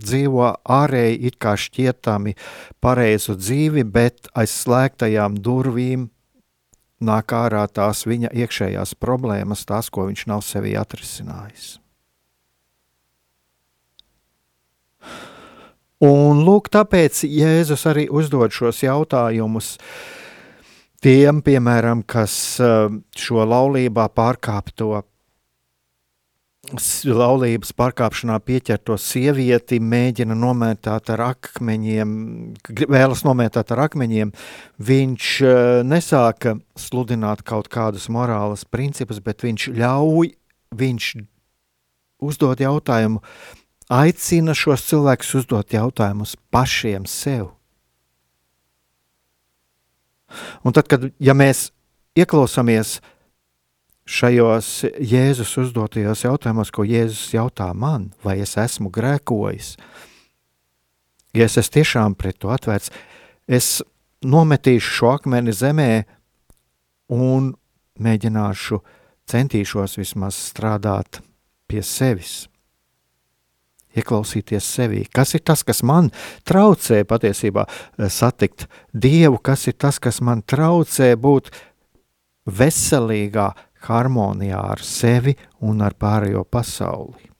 dzīvo 0.00 0.48
ārēji 0.64 1.20
it 1.28 1.36
kā 1.40 1.52
šķietami 1.60 2.32
pareizu 2.80 3.36
dzīvi, 3.36 3.84
bet 3.84 4.32
aiz 4.32 4.56
slēgtajām 4.64 5.36
durvīm 5.36 6.08
nāk 7.00 7.32
ārā 7.36 7.66
tās 7.68 8.04
viņa 8.08 8.32
iekšējās 8.32 8.94
problēmas, 9.00 9.66
tās, 9.68 9.90
ko 9.90 10.06
viņš 10.08 10.26
nav 10.30 10.44
sevī 10.46 10.76
atrisinājis. 10.80 11.76
Un 16.06 16.42
lūk, 16.44 16.68
tāpēc 16.68 17.22
Jēzus 17.24 17.86
arī 17.88 18.04
uzdod 18.12 18.52
šos 18.52 18.82
jautājumus 18.84 19.76
tiem, 21.00 21.40
piemēram, 21.40 22.02
kas 22.04 22.34
eh, 22.60 22.90
šo 23.16 23.46
laulībā 23.48 24.10
pārkāpto 24.12 25.00
laulības 27.06 27.70
pārkāpšanā 27.76 28.36
pieķerto 28.42 28.96
sievieti 28.98 29.78
mēģina 29.80 30.34
nomētāt 30.38 31.10
ar 31.14 31.22
akmeņiem, 31.28 32.10
vēlas 32.90 33.22
nomētāt 33.26 33.70
ar 33.74 33.84
akmeņiem, 33.86 34.32
viņš 34.78 35.28
uh, 35.46 35.60
nesāka 35.86 36.56
sludināt 36.78 37.44
kaut 37.46 37.70
kādus 37.72 38.08
morāles 38.12 38.66
principus, 38.66 39.22
bet 39.22 39.46
viņš 39.46 39.68
ļauj, 39.76 40.32
viņš 40.74 41.10
uzdod 42.26 42.60
jautājumu, 42.60 43.22
aicina 43.92 44.54
šos 44.56 44.88
cilvēkus 44.88 45.34
uzdot 45.42 45.76
jautājumus 45.76 46.34
pašiem 46.50 47.06
sev. 47.06 47.52
Un 50.66 50.74
tad, 50.74 50.88
kad 50.90 51.06
ja 51.22 51.36
mēs 51.38 51.70
ieklausāmies 52.18 52.98
šajos 54.06 54.70
Jēzus 55.02 55.56
uzdotajos 55.60 56.24
jautājumos, 56.24 56.70
ko 56.70 56.86
Jēzus 56.86 57.34
jautā 57.34 57.72
man, 57.74 58.12
vai 58.24 58.38
es 58.44 58.56
esmu 58.60 58.90
grēkojis, 58.94 59.74
ja 61.36 61.46
es 61.48 61.58
esmu 61.58 61.76
tiešām 61.80 62.16
pret 62.18 62.38
to 62.40 62.52
atvērts, 62.54 62.92
es 63.46 63.80
nometīšu 64.26 64.92
šo 64.98 65.12
akmeni 65.16 65.54
zemē 65.54 65.90
un 67.12 67.52
mēģināšu, 68.02 68.80
centīšos 69.26 69.98
vismaz 69.98 70.38
strādāt 70.52 71.20
pie 71.66 71.82
sevis. 71.82 72.46
Ieklausīties 73.96 74.66
sevī. 74.76 75.06
Kas 75.08 75.32
ir 75.34 75.40
tas, 75.40 75.62
kas 75.64 75.80
man 75.86 76.10
traucē 76.46 77.00
patiesībā 77.08 77.64
eh, 77.64 78.10
satikt 78.12 78.66
Dievu, 78.92 79.40
kas 79.40 79.66
ir 79.70 79.78
tas, 79.80 79.98
kas 79.98 80.20
man 80.20 80.44
traucē 80.44 81.14
būt 81.16 81.48
veselīgā, 82.46 83.48
harmonijā 83.84 84.60
ar 84.72 84.82
sevi 84.82 85.36
un 85.60 85.84
ar 85.84 85.94
pārējo 85.98 86.44
pasauli. 86.48 87.36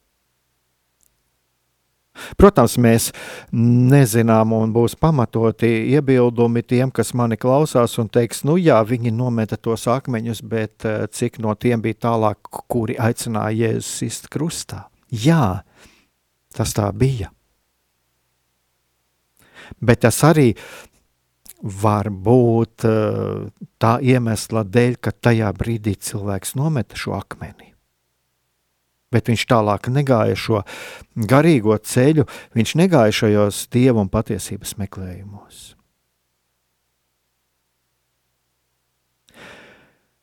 Protams, 2.40 2.76
mēs 2.80 3.10
nezinām, 3.52 4.54
un 4.56 4.72
būs 4.72 4.96
pamatoti 5.00 5.68
iebildumi 5.92 6.62
tiem, 6.64 6.90
kas 6.94 7.12
mani 7.16 7.38
klausās, 7.40 7.98
un 8.00 8.08
teiks, 8.12 8.42
nu 8.48 8.56
jā, 8.60 8.78
viņi 8.88 9.12
nometa 9.12 9.58
tos 9.60 9.86
akmeņus, 9.92 10.42
bet 10.48 10.88
eh, 10.88 11.06
cik 11.12 11.40
no 11.44 11.54
tiem 11.54 11.84
bija 11.84 12.00
tālāk, 12.08 12.40
kuri 12.72 12.96
aicināja 12.96 13.66
Jēzus 13.66 13.92
sist 14.00 14.30
krustā? 14.32 14.86
Jā, 15.12 15.62
tas 16.56 16.72
tā 16.76 16.90
bija. 16.96 17.30
Bet 19.82 20.04
tas 20.04 20.18
arī 20.24 20.52
var 20.54 20.85
būt 21.66 22.86
eh, 22.88 23.46
tā 23.82 23.96
iemesla 24.02 24.64
dēļ, 24.64 24.98
ka 25.00 25.12
tajā 25.12 25.52
brīdī 25.56 25.96
cilvēks 25.98 26.56
nometa 26.58 26.98
šo 26.98 27.16
akmeni. 27.18 27.72
Bet 29.14 29.30
viņš 29.30 29.46
tālāk 29.48 29.88
negāja 29.88 30.34
šo 30.36 30.62
garīgo 31.14 31.76
ceļu, 31.78 32.26
viņš 32.56 32.74
negāja 32.80 33.14
šajos 33.14 33.66
dievu 33.72 34.02
un 34.02 34.10
patiesības 34.10 34.74
meklējumos. 34.80 35.76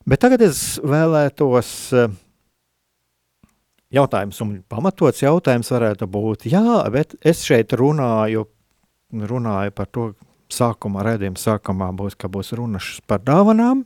Bet 0.03 0.19
tagad 0.19 0.41
es 0.43 0.81
vēlētos 0.83 1.69
eh, 1.95 2.11
jautājums, 3.95 4.41
un 4.43 4.57
pamatots 4.67 5.23
jautājums 5.23 5.71
varētu 5.71 6.09
būt, 6.11 6.47
jā, 6.51 6.83
bet 6.91 7.15
es 7.23 7.45
šeit 7.47 7.71
runāju, 7.79 8.43
runāju 9.13 9.73
par 9.77 9.87
to, 9.93 10.11
sākumā, 10.51 11.05
redzējuma 11.07 11.39
sākumā 11.39 11.89
būs, 11.95 12.17
ka 12.19 12.31
būs 12.31 12.53
runas 12.57 12.97
par 13.07 13.23
dāvanām. 13.25 13.85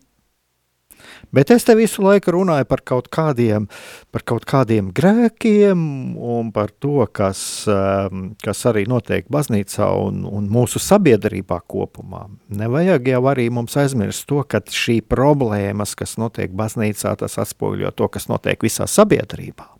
Bet 1.31 1.51
es 1.51 1.65
te 1.67 1.75
visu 1.77 2.01
laiku 2.01 2.33
runāju 2.33 2.65
par 2.69 2.81
kaut 2.87 3.09
kādiem, 3.13 3.67
par 4.13 4.23
kaut 4.27 4.47
kādiem 4.49 4.89
grēkiem 4.95 5.77
un 6.17 6.51
par 6.55 6.71
to, 6.71 7.05
kas, 7.13 7.39
um, 7.69 8.31
kas 8.43 8.63
arī 8.69 8.87
notiek 8.89 9.27
baznīcā 9.31 9.89
un, 10.07 10.23
un 10.25 10.49
mūsu 10.51 10.81
sabiedrībā 10.83 11.59
kopumā. 11.69 12.25
Nevajag 12.49 13.11
jau 13.13 13.23
arī 13.29 13.49
mums 13.53 13.77
aizmirst 13.79 14.27
to, 14.29 14.43
ka 14.47 14.63
šī 14.63 14.99
problēmas, 15.05 15.97
kas 15.99 16.17
notiek 16.21 16.53
baznīcā, 16.57 17.17
tas 17.19 17.39
atspoguļo 17.43 17.93
to, 17.93 18.09
kas 18.13 18.29
notiek 18.31 18.63
visā 18.63 18.89
sabiedrībā. 18.89 19.76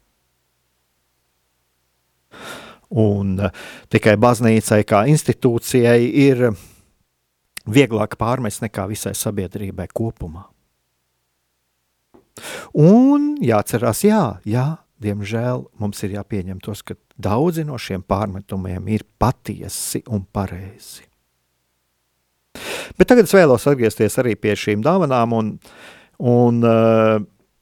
Un 2.96 3.36
uh, 3.42 3.52
tikai 3.92 4.16
baznīcai 4.22 4.84
kā 4.88 5.04
institūcijai 5.12 6.00
ir 6.28 6.46
vieglāk 7.68 8.16
pārmest 8.20 8.64
nekā 8.64 8.88
visai 8.88 9.14
sabiedrībai 9.18 9.90
kopumā. 9.92 10.46
Un 12.78 13.34
jāatcerās, 13.42 14.04
jā, 14.06 14.22
jā, 14.48 14.68
diemžēl 15.02 15.66
mums 15.82 16.02
ir 16.06 16.16
jāpieņem 16.18 16.62
tos, 16.64 16.84
ka 16.86 16.96
daudzi 17.18 17.66
no 17.68 17.78
šiem 17.82 18.04
pārmetumiem 18.06 18.88
ir 18.94 19.06
patiesi 19.20 20.04
un 20.14 20.26
pareizi. 20.34 21.06
Bet 22.98 23.10
tagad 23.10 23.28
es 23.28 23.36
vēlos 23.36 23.68
atgriezties 23.70 24.18
arī 24.22 24.36
pie 24.40 24.56
šīm 24.58 24.82
dāvanām, 24.86 25.34
un, 25.38 25.52
un 26.18 26.62
uh, 26.66 27.18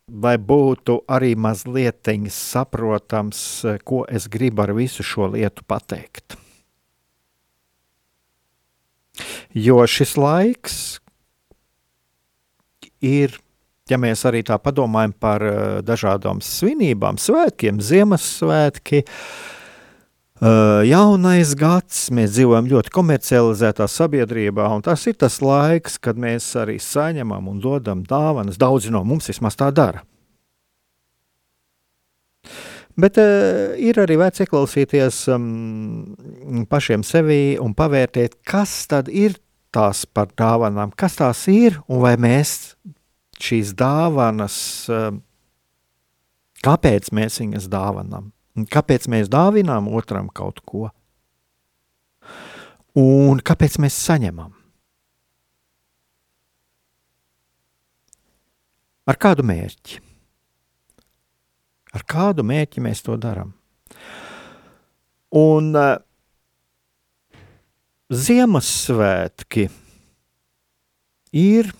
vai 0.07 0.35
būtu 0.37 0.99
arī 1.09 1.33
mazliet 1.35 2.05
saprotams, 2.29 3.39
ko 3.83 4.05
es 4.09 4.27
gribu 4.27 4.61
ar 4.61 4.73
visu 4.73 5.03
šo 5.03 5.31
lietu 5.33 5.63
pateikt. 5.65 6.37
Jo 9.55 9.85
šis 9.87 10.17
laiks 10.17 10.99
ir, 13.01 13.39
ja 13.89 13.97
mēs 13.97 14.25
arī 14.27 14.43
tā 14.43 14.57
padomājam 14.59 15.13
par 15.13 15.41
uh, 15.41 15.57
dažādām 15.81 16.41
svinībām, 16.43 17.17
svētkiem, 17.17 17.79
Ziemassvētki, 17.79 19.05
uh, 19.05 19.54
jaunais 20.43 21.53
gads, 21.55 22.09
mēs 22.11 22.33
dzīvojam 22.35 22.67
ļoti 22.67 22.91
komercializētā 22.91 23.87
sabiedrībā, 23.87 24.67
un 24.75 24.83
tas 24.83 25.05
ir 25.07 25.15
tas 25.15 25.39
laiks, 25.39 25.95
kad 25.97 26.19
mēs 26.19 26.49
arī 26.59 26.75
saņemam 26.81 27.47
un 27.47 27.61
dodam 27.63 28.03
dāvanas. 28.03 28.59
Daudzi 28.59 28.91
no 28.91 29.05
mums 29.07 29.31
vismaz 29.31 29.55
tā 29.55 29.71
dara. 29.71 30.03
Bet 32.95 33.17
uh, 33.19 33.75
ir 33.75 33.97
arī 33.99 34.15
vērts 34.19 34.45
ieklausīties 34.45 35.25
um, 35.35 36.15
pašiem 36.71 37.03
sevī 37.03 37.57
un 37.59 37.73
pavērtēt, 37.75 38.37
kas 38.47 38.85
tad 38.91 39.11
ir 39.11 39.35
tās 39.75 40.05
par 40.07 40.31
dāvanām, 40.35 40.93
kas 40.95 41.19
tās 41.19 41.43
ir 41.51 41.81
un 41.91 41.99
vai 42.05 42.15
mēs 42.15 42.75
šīs 43.43 43.73
dāvanas, 43.75 44.57
um, 44.91 45.19
kāpēc 46.63 47.11
mēs 47.15 47.41
viņas 47.43 47.67
dāvanam, 48.55 48.67
Kāpēc 48.71 49.07
mēs 49.11 49.27
dāvinām 49.27 49.87
otram 49.91 50.29
kaut 50.29 50.61
ko? 50.65 50.89
Un 52.95 53.39
kāpēc 53.43 53.77
mēs 53.83 53.93
saņemam? 53.93 54.53
Ar 59.05 59.17
kādu 59.17 59.43
mērķi? 59.43 59.99
Ar 61.93 62.03
kādu 62.03 62.43
mērķi 62.43 62.81
mēs 62.81 63.03
to 63.03 63.17
darām? 63.17 63.53
Un 65.35 65.75
uh, 65.75 65.99
Ziemassvētki 68.09 69.67
ir 71.33 71.73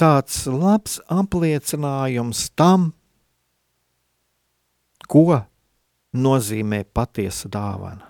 tāds 0.00 0.46
labs 0.46 1.00
apliecinājums 1.10 2.48
tam, 2.56 2.92
ko 5.12 5.42
nozīmē 6.12 6.84
patiesa 6.94 7.50
dāvana. 7.52 8.08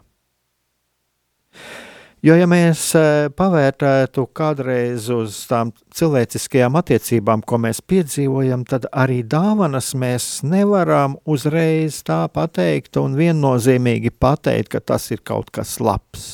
Jo, 2.22 2.36
ja 2.38 2.46
mēs 2.46 2.84
e, 2.94 3.30
pavērtētu 3.34 4.28
kādreiz 4.38 5.08
uz 5.10 5.40
tām 5.50 5.72
cilvēciskajām 5.90 6.76
attiecībām, 6.78 7.42
ko 7.42 7.58
mēs 7.64 7.80
piedzīvojam, 7.82 8.62
tad 8.70 8.86
arī 8.94 9.24
dāvanas 9.26 9.90
mēs 9.98 10.28
nevaram 10.46 11.16
uzreiz 11.26 11.98
tā 12.06 12.20
pateikt 12.30 13.00
un 13.02 13.18
viennozīmīgi 13.18 14.14
pateikt, 14.22 14.70
ka 14.76 14.80
tas 14.92 15.10
ir 15.10 15.24
kaut 15.26 15.50
kas 15.50 15.80
labs. 15.82 16.28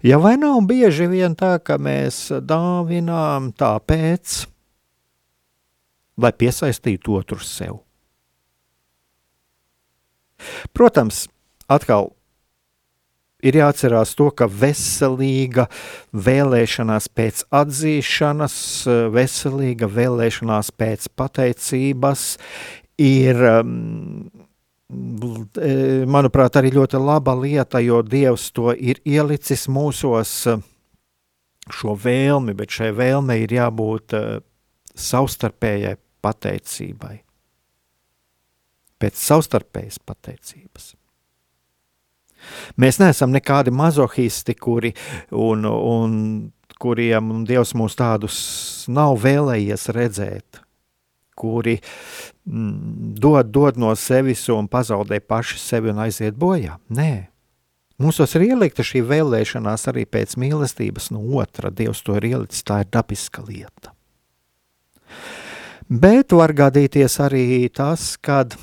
Ja 0.00 0.16
vai 0.18 0.38
nav 0.40 0.64
bieži 0.64 1.10
vien 1.12 1.36
tā, 1.36 1.58
ka 1.60 1.76
mēs 1.76 2.24
dāvinām 2.40 3.52
tāpēc, 3.52 4.46
lai 6.20 6.32
piesaistītu 6.32 7.16
otru 7.20 7.40
sev? 7.44 7.80
Protams, 10.74 11.26
atkal 11.70 12.10
ir 13.42 13.58
jāatcerās 13.58 14.14
to, 14.18 14.28
ka 14.34 14.46
veselīga 14.46 15.68
vēlēšanās 16.14 17.08
pēc 17.14 17.44
atzīšanas, 17.62 18.56
veselīga 19.14 19.90
vēlēšanās 19.90 20.72
pēc 20.78 21.10
pateicības 21.18 22.26
ir 23.02 23.44
um, 23.50 24.30
manuprāt, 26.12 26.58
arī 26.58 26.72
ļoti 26.74 27.00
laba 27.00 27.34
lieta, 27.38 27.80
jo 27.80 28.02
Dievs 28.02 28.50
to 28.52 28.74
ir 28.74 29.00
ielicis 29.04 29.66
mūsos 29.70 30.34
šo 31.72 31.94
vēlmi, 31.96 32.54
bet 32.58 32.74
šai 32.74 32.90
vēlmei 32.96 33.44
ir 33.44 33.54
jābūt 33.54 34.14
e, 34.18 34.22
savstarpējai 34.98 35.96
pateicībai. 36.22 37.20
Pēc 39.02 39.18
savstarpējas 39.18 39.98
pateicības. 40.06 40.92
Mēs 42.78 42.98
neesam 42.98 43.30
nekādi 43.34 43.70
mazohisti, 43.74 44.54
kuri, 44.58 44.92
un, 45.30 45.66
un 45.66 46.12
kuriem 46.82 47.42
Dievs 47.46 47.74
mūs 47.78 47.98
tādus 47.98 48.36
nav 48.90 49.18
vēlējies 49.22 49.90
redzēt 49.94 50.62
kuri 51.42 51.78
mm, 52.44 53.14
dod, 53.18 53.48
dod 53.50 53.78
no 53.80 53.94
sevis 53.98 54.44
un 54.52 54.68
pazaudē 54.70 55.18
paši 55.24 55.58
sevi 55.58 55.90
un 55.90 56.02
aiziet 56.04 56.36
bojā. 56.38 56.76
Nē, 56.92 57.32
Mūsos 58.02 58.32
ir 58.34 58.48
ielikta 58.48 58.82
šī 58.82 59.02
vēlēšanās 59.06 59.84
arī 59.92 60.02
pēc 60.10 60.34
mīlestības 60.40 61.10
no 61.14 61.20
otra. 61.38 61.70
Dievs 61.70 62.00
to 62.02 62.16
ir 62.18 62.24
ielicis, 62.32 62.64
tā 62.66 62.80
ir 62.82 62.88
dabiska 62.90 63.44
lieta. 63.46 63.92
Bet 65.92 66.32
var 66.32 66.54
gadīties 66.56 67.18
arī 67.20 67.68
tas, 67.68 68.14
kad 68.16 68.54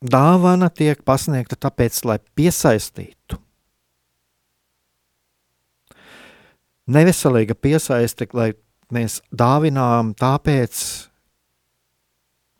dāvana 0.00 0.70
tiek 0.72 1.02
pasniegta 1.04 1.58
tāpēc, 1.66 1.98
lai 2.08 2.16
piesaistītu. 2.32 3.36
Neveselīga 6.88 7.58
piesaiste, 7.60 8.30
lai 8.32 8.54
mēs 8.88 9.20
dāvinām 9.28 10.16
tāpēc, 10.16 10.80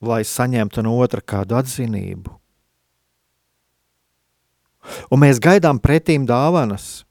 lai 0.05 0.23
saņemtu 0.29 0.85
no 0.85 0.99
otra 1.01 1.25
kādu 1.25 1.57
atzinību. 1.57 2.37
Un 5.09 5.25
mēs 5.25 5.41
gaidām 5.41 5.81
pretīm 5.81 6.29
dāvanas, 6.29 7.07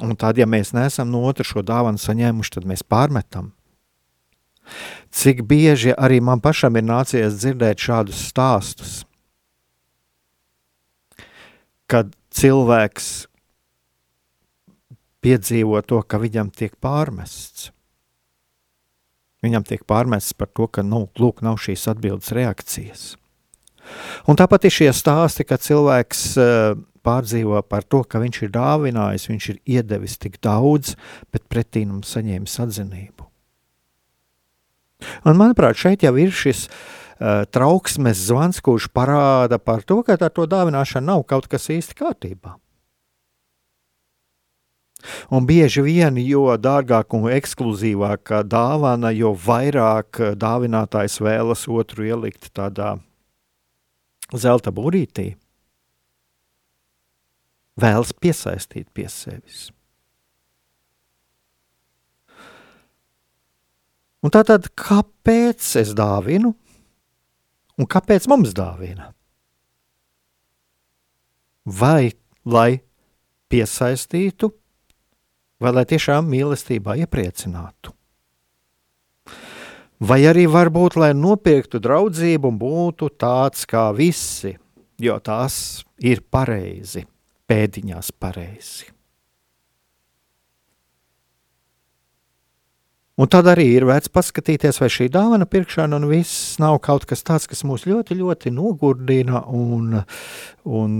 un 0.00 0.16
tad, 0.16 0.40
ja 0.40 0.48
mēs 0.48 0.72
neesam 0.72 1.12
no 1.12 1.26
otras 1.28 1.52
šo 1.52 1.60
dāvanu 1.60 2.00
saņēmuši, 2.00 2.56
tad 2.56 2.72
mēs 2.72 2.86
pārmetam. 2.88 3.52
Cik 5.12 5.42
bieži 5.48 5.92
arī 5.92 6.20
man 6.24 6.40
pašam 6.40 6.78
ir 6.80 6.86
nācies 6.88 7.36
dzirdēt 7.40 7.82
šādus 7.82 8.22
stāstus, 8.30 8.94
kad 11.90 12.14
cilvēks 12.32 13.10
piedzīvo 15.22 15.82
to, 15.86 16.00
ka 16.02 16.20
viņam 16.22 16.50
tiek 16.54 16.74
pārmests. 16.82 17.70
Viņam 19.42 19.66
tiek 19.66 19.82
pārmests 19.88 20.36
par 20.38 20.48
to, 20.54 20.68
ka 20.70 20.84
nu, 20.86 21.04
lūk, 21.18 21.42
nav 21.42 21.58
šīs 21.62 21.88
atbildes 21.90 22.30
reakcijas. 22.34 23.04
Un 24.30 24.38
tāpat 24.38 24.68
ir 24.68 24.74
šie 24.74 24.88
stāsti, 24.94 25.44
ka 25.46 25.58
cilvēks 25.58 26.22
uh, 26.38 26.78
pārdzīvo 27.02 27.58
par 27.66 27.82
to, 27.82 28.04
ka 28.06 28.22
viņš 28.22 28.38
ir 28.46 28.54
dāvinājis, 28.54 29.28
viņš 29.30 29.50
ir 29.50 29.60
iedevis 29.78 30.16
tik 30.22 30.38
daudz, 30.42 30.94
bet 31.34 31.48
pretī 31.50 31.84
mums 31.88 32.14
saņēmis 32.14 32.58
atzinību. 32.62 33.31
Un, 35.24 35.36
manuprāt, 35.38 35.78
šeit 35.78 36.04
jau 36.06 36.14
ir 36.20 36.32
šis 36.34 36.66
uh, 36.68 37.44
trauksmes 37.52 38.26
zvans, 38.28 38.62
kurš 38.64 38.90
parāda 38.94 39.58
par 39.58 39.84
to, 39.86 40.02
ka 40.06 40.18
ar 40.18 40.34
to 40.34 40.48
dāvināšanu 40.48 41.12
nav 41.12 41.24
kaut 41.30 41.48
kas 41.50 41.70
īsti 41.72 41.98
kārtībā. 41.98 42.56
Un 45.34 45.46
bieži 45.46 45.82
vien, 45.82 46.18
jo 46.22 46.44
dārgāka 46.62 47.18
un 47.18 47.30
ekskluzīvāka 47.34 48.42
dāvana, 48.46 49.10
jo 49.10 49.32
vairāk 49.34 50.20
dāvinātājs 50.38 51.18
vēlas 51.22 51.66
otru 51.66 52.06
ielikt 52.06 52.52
tādā 52.54 52.94
zelta 54.32 54.72
burītī, 54.74 55.32
vēlas 57.80 58.14
piesaistīt 58.14 58.92
pie 58.94 59.08
sevis. 59.10 59.70
Un 64.22 64.30
tātad, 64.30 64.68
kāpēc 64.78 65.66
es 65.80 65.92
dāvinu 65.98 66.52
un 67.78 67.88
kāpēc 67.90 68.28
mums 68.30 68.54
dāvina? 68.54 69.10
Vai 71.66 72.12
lai 72.46 72.82
piesaistītu 73.52 74.50
vai 75.62 75.72
lai 75.76 75.84
tiešām 75.86 76.26
mīlestībā 76.26 76.96
iepriecinātu. 77.04 77.92
Vai 80.02 80.24
arī 80.26 80.48
varbūt, 80.50 80.96
lai 80.98 81.12
nopirktu 81.14 81.78
draudzību 81.82 82.50
un 82.50 82.56
būtu 82.58 83.12
tāds 83.22 83.62
kā 83.70 83.84
visi, 83.94 84.56
jo 84.98 85.18
tās 85.22 85.84
ir 86.02 86.24
pareizi, 86.26 87.04
pēdiņās 87.46 88.10
pareizi. 88.18 88.90
Un 93.22 93.28
tad 93.30 93.46
arī 93.46 93.68
ir 93.76 93.84
vērts 93.86 94.10
paskatīties, 94.10 94.80
vai 94.82 94.88
šī 94.90 95.06
dāvana 95.12 95.46
pirkšana 95.46 95.94
un 96.00 96.08
viss 96.10 96.56
nav 96.58 96.80
kaut 96.82 97.04
kas 97.06 97.20
tāds, 97.22 97.46
kas 97.46 97.60
mūs 97.68 97.84
ļoti, 97.86 98.16
ļoti 98.18 98.50
nogurdina 98.56 99.44
un, 99.46 100.00
un, 100.66 100.96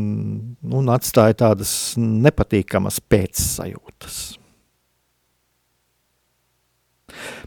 un 0.62 0.92
atstāja 0.94 1.40
tādas 1.40 1.72
nepatīkamas 1.98 3.00
pēcsajūtas. 3.10 4.20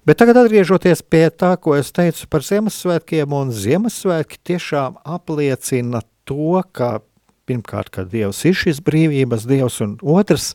Bet 0.05 0.19
tagad 0.19 0.41
atgriežoties 0.41 1.05
pie 1.07 1.29
tā, 1.31 1.53
ko 1.55 1.77
es 1.77 1.93
teicu 1.95 2.27
par 2.29 2.43
Ziemassvētkiem, 2.45 3.31
un 3.31 3.53
Ziemassvētki 3.55 4.41
tiešām 4.51 4.99
apliecina 5.15 6.03
to, 6.27 6.59
ka 6.75 6.99
pirmkārt, 7.47 7.93
ka 7.95 8.03
Dievs 8.09 8.43
ir 8.49 8.59
šis 8.59 8.83
brīvības 8.85 9.47
Dievs, 9.49 9.79
un 9.85 9.95
otrs, 10.03 10.51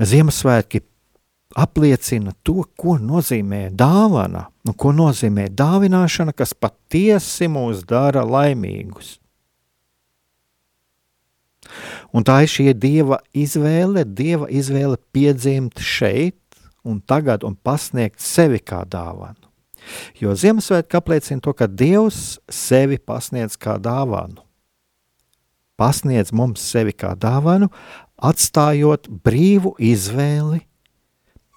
Ziemassvētki 0.00 0.82
apliecina 1.58 2.32
to, 2.42 2.62
ko 2.78 2.96
nozīmē 3.00 3.68
dāvana, 3.76 4.46
un 4.66 4.76
ko 4.78 4.92
nozīmē 4.96 5.48
dāvināšana, 5.56 6.34
kas 6.36 6.54
patiesi 6.54 7.48
mūs 7.50 7.84
dara 7.88 8.24
laimīgus. 8.26 9.18
Un 12.12 12.26
tā 12.26 12.42
ir 12.44 12.50
šī 12.52 12.72
dieva 12.76 13.22
izvēle, 13.32 14.04
dieva 14.04 14.48
izvēle 14.52 14.98
piedzimt 15.14 15.80
šeit, 15.80 16.36
un 16.84 17.00
tagad 17.00 17.46
un 17.46 17.54
pasniegt 17.54 18.20
sevi 18.20 18.58
kā 18.58 18.82
dāvanu. 18.88 19.48
Jo 20.20 20.34
Ziemassvētka 20.38 21.00
apliecina 21.00 21.42
to, 21.42 21.54
ka 21.56 21.66
Dievs 21.66 22.38
sevi 22.50 22.98
pasniedz 22.98 23.56
kā 23.58 23.78
dāvanu. 23.82 24.44
Pasniedz 25.78 26.30
mums 26.30 26.62
sevi 26.62 26.94
kā 26.94 27.16
dāvanu, 27.18 27.70
atstājot 28.22 29.08
brīvu 29.24 29.74
izvēli 29.82 30.62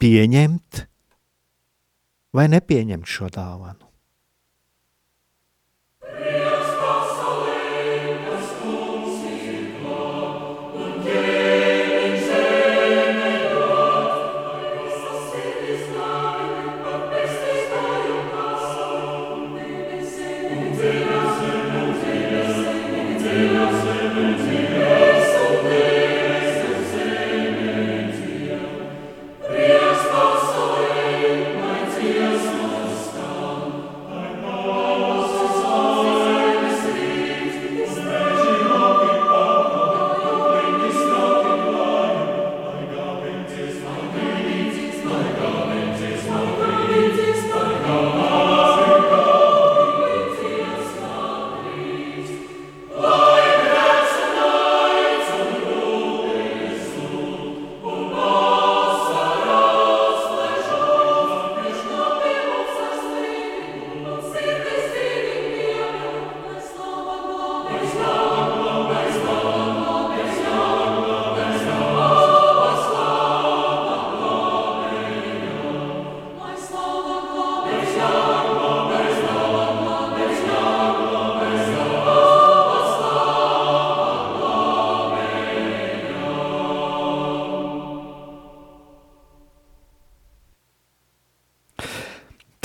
pieņemt 0.01 0.86
vai 2.36 2.47
nepieņemt 2.51 3.08
šo 3.08 3.31
dāvanu. 3.31 3.94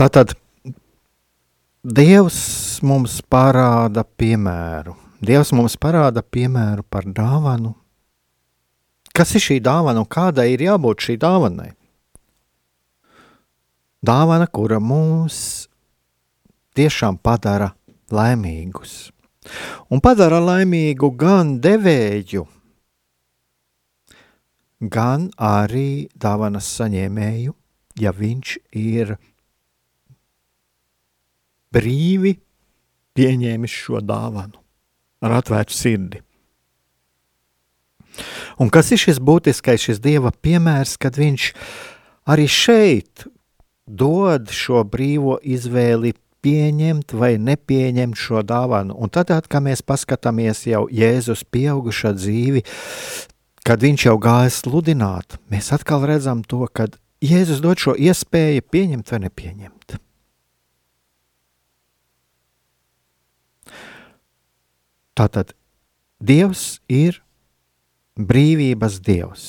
Tātad 0.01 0.33
Dievs 1.85 2.37
mums 2.81 3.19
parāda 3.29 4.01
piemēru. 4.01 4.95
Dievs 5.21 5.51
mums 5.53 5.75
parāda 5.77 6.23
piemēru 6.25 6.87
par 6.89 7.05
dāvanu. 7.05 7.75
Kas 9.13 9.35
ir 9.37 9.45
šī 9.45 9.59
dāvana 9.61 10.01
un 10.01 10.09
kādai 10.09 10.47
ir 10.55 10.65
jābūt 10.65 11.05
šī 11.05 11.19
dāvanai? 11.21 11.69
Dāvana, 14.01 14.49
kura 14.49 14.81
mūs 14.81 15.69
tiešām 16.73 17.21
padara 17.21 17.75
laimīgus. 18.09 19.11
Un 19.93 20.01
padara 20.01 20.41
laimīgu 20.41 21.13
gan 21.13 21.59
devēju, 21.61 22.47
gan 24.81 25.29
arī 25.37 26.09
dāvanas 26.17 26.73
saņēmēju, 26.81 27.53
ja 28.01 28.17
viņš 28.17 28.57
ir 28.81 29.19
brīvi 31.75 32.37
pieņēmis 33.19 33.77
šo 33.85 34.03
dāvanu 34.05 34.59
ar 35.21 35.39
atvērtu 35.41 35.77
sirdi. 35.77 36.23
Un 38.61 38.71
kas 38.73 38.91
ir 38.93 39.01
šis 39.01 39.21
būtiskais, 39.23 39.83
šis 39.87 40.01
dieva 40.03 40.33
piemērs, 40.33 40.97
kad 41.01 41.17
viņš 41.21 41.53
arī 42.31 42.47
šeit 42.51 43.27
dod 43.87 44.51
šo 44.55 44.83
brīvo 44.89 45.39
izvēli 45.43 46.13
pieņemt 46.45 47.15
vai 47.17 47.35
nepieņemt 47.41 48.19
šo 48.19 48.43
dāvanu. 48.47 48.97
Un 48.97 49.13
tad, 49.13 49.31
kad 49.31 49.65
mēs 49.65 49.85
paskatāmies 49.85 50.65
jau 50.69 50.87
Jēzus 50.93 51.45
pieaugušā 51.45 52.15
dzīvi, 52.17 52.65
kad 53.67 53.83
viņš 53.85 54.07
jau 54.09 54.17
gāja 54.21 54.53
sludināt, 54.55 55.37
mēs 55.53 55.73
atkal 55.77 56.07
redzam 56.09 56.43
to, 56.43 56.65
ka 56.73 56.89
Jēzus 57.21 57.61
dod 57.61 57.81
šo 57.81 57.97
iespēju 58.01 58.65
pieņemt 58.73 59.13
vai 59.13 59.25
nepieņemt. 59.27 60.01
Tātad 65.21 65.53
Dievs 66.21 66.79
ir 66.89 67.19
brīvības 68.17 69.01
Dievs. 69.05 69.49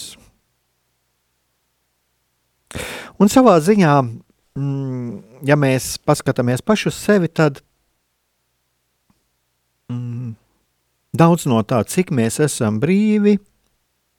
Un 3.22 3.32
savā 3.32 3.54
ziņā, 3.64 3.94
mm, 4.60 5.44
ja 5.48 5.56
mēs 5.56 5.94
paskatāmies 6.04 6.64
paši 6.64 6.90
uz 6.92 6.98
sevi, 7.00 7.30
tad 7.32 7.62
mm, 9.92 10.34
daudz 11.16 11.48
no 11.48 11.62
tā, 11.64 11.84
cik 11.88 12.12
mēs 12.16 12.42
esam 12.44 12.82
brīvi, 12.84 13.38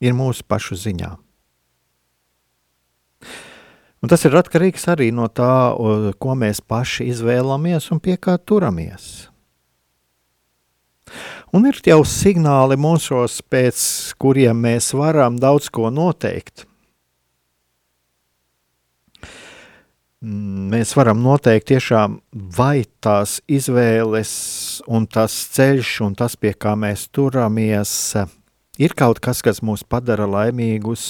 ir 0.00 0.16
mūsu 0.16 0.46
pašu 0.48 0.78
ziņā. 0.86 1.10
Un 4.02 4.10
tas 4.10 4.24
ir 4.24 4.34
atkarīgs 4.40 4.88
arī 4.90 5.10
no 5.14 5.28
tā, 5.28 5.76
ko 6.18 6.38
mēs 6.38 6.64
paši 6.64 7.10
izvēlamies 7.12 7.92
un 7.92 8.00
pie 8.02 8.16
kā 8.16 8.38
turamies. 8.40 9.31
Un 11.52 11.66
ir 11.68 11.76
jau 11.84 11.98
signāli 12.08 12.78
mūsos, 12.80 13.42
pēc 13.52 13.78
kuriem 14.16 14.56
mēs 14.64 14.86
varam 14.96 15.34
daudz 15.36 15.66
ko 15.68 15.90
noteikt. 15.92 16.64
Mēs 20.72 20.94
varam 20.96 21.20
noteikt 21.20 21.66
tiešām, 21.68 22.14
vai 22.56 22.86
tās 23.04 23.42
izvēles 23.52 24.32
un 24.88 25.04
tas 25.04 25.34
ceļš 25.52 25.92
un 26.06 26.16
tas, 26.16 26.38
pie 26.40 26.54
kā 26.56 26.72
mēs 26.72 27.08
turamies, 27.12 27.92
ir 28.80 28.96
kaut 28.96 29.20
kas, 29.20 29.44
kas 29.44 29.60
mūs 29.60 29.84
padara 29.84 30.24
laimīgus, 30.24 31.04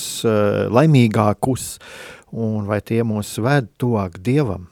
laimīgākus, 0.75 1.77
un 2.35 2.67
vai 2.67 2.83
tie 2.83 3.05
mūs 3.07 3.37
ved 3.45 3.71
tuvāk 3.79 4.19
Dievam. 4.19 4.72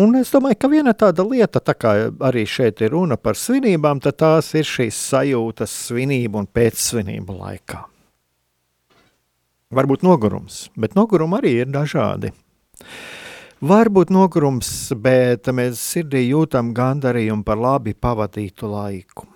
Un 0.00 0.16
es 0.20 0.32
domāju, 0.32 0.58
ka 0.60 0.70
viena 0.72 0.94
tāda 0.96 1.24
lieta, 1.26 1.60
tā 1.60 1.74
kā 1.76 1.94
arī 2.24 2.44
šeit 2.48 2.80
ir 2.84 2.94
runa 2.94 3.18
par 3.20 3.36
svinībām, 3.38 4.00
tad 4.02 4.18
tās 4.22 4.52
ir 4.58 4.68
šīs 4.68 4.98
sajūtas 5.12 5.74
svinību 5.88 6.42
un 6.42 6.48
pēcsvinību 6.48 7.36
laikā. 7.40 7.82
Varbūt 9.72 10.04
nogurums, 10.04 10.66
bet 10.76 10.96
nogurumi 10.98 11.38
arī 11.38 11.52
ir 11.62 11.70
dažādi. 11.72 12.32
Varbūt 13.62 14.10
nogurums, 14.12 14.68
bet 14.98 15.46
mēs 15.54 15.80
sirdī 15.80 16.24
jūtam 16.26 16.72
gandarījumu 16.76 17.46
par 17.46 17.60
labi 17.62 17.94
pavadītu 17.94 18.68
laiku. 18.68 19.28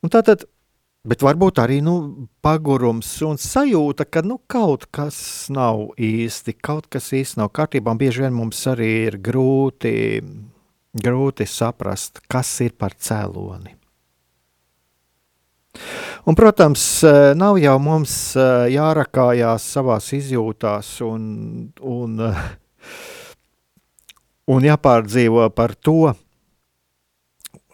Un 0.00 0.12
tātad 0.12 0.46
Bet 1.00 1.22
varbūt 1.24 1.56
arī 1.62 1.78
nu, 1.80 1.94
pagurums 2.44 3.08
un 3.24 3.38
sajūta, 3.40 4.04
ka 4.04 4.20
nu, 4.20 4.36
kaut 4.44 4.84
kas 4.92 5.48
nav 5.48 5.94
īsti, 5.96 6.52
kaut 6.60 6.90
kas 6.92 7.08
īsti 7.16 7.40
nav 7.40 7.48
kārtībā. 7.56 7.94
Bieži 7.96 8.26
vien 8.26 8.36
mums 8.36 8.60
arī 8.68 8.90
ir 9.06 9.16
grūti, 9.16 9.94
grūti 10.92 11.46
saprast, 11.48 12.20
kas 12.28 12.52
ir 12.66 12.76
par 12.76 12.98
cēloni. 13.00 13.72
Un, 16.28 16.36
protams, 16.36 16.84
nav 17.32 17.56
jau 17.62 17.78
mums 17.80 18.14
jārakājās 18.68 19.72
savās 19.72 20.12
izjūtās 20.12 20.98
un, 21.06 21.22
un, 21.80 22.20
un 24.52 24.68
jāpārdzīvo 24.68 25.48
par 25.56 25.72
to, 25.80 26.12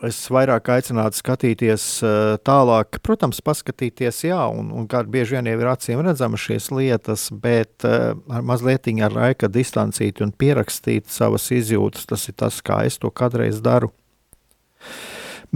es 0.05 0.18
vairāk 0.32 0.68
aicinātu 0.74 1.16
skatīties 1.20 1.84
uh, 2.05 2.36
tālāk, 2.44 2.99
protams, 3.05 3.40
paskatīties, 3.44 4.22
jā, 4.28 4.40
un, 4.53 4.68
un 4.74 4.86
kā 4.90 5.01
bieži 5.09 5.36
vien 5.36 5.49
jau 5.49 5.57
ir 5.62 5.70
acīm 5.70 6.03
redzamas 6.05 6.42
šīs 6.44 6.68
lietas, 6.74 7.28
bet 7.32 7.86
uh, 7.88 8.12
ar 8.28 8.44
mazliet 8.47 8.88
ar 9.03 9.16
laika 9.16 9.49
distancīt 9.49 10.20
un 10.20 10.32
pierakstīt 10.36 11.09
savas 11.09 11.49
izjūtas, 11.55 12.07
tas 12.07 12.28
ir 12.28 12.36
tas, 12.36 12.61
kā 12.61 12.82
es 12.86 12.99
to 13.01 13.11
kādreiz 13.11 13.62
daru. 13.64 13.92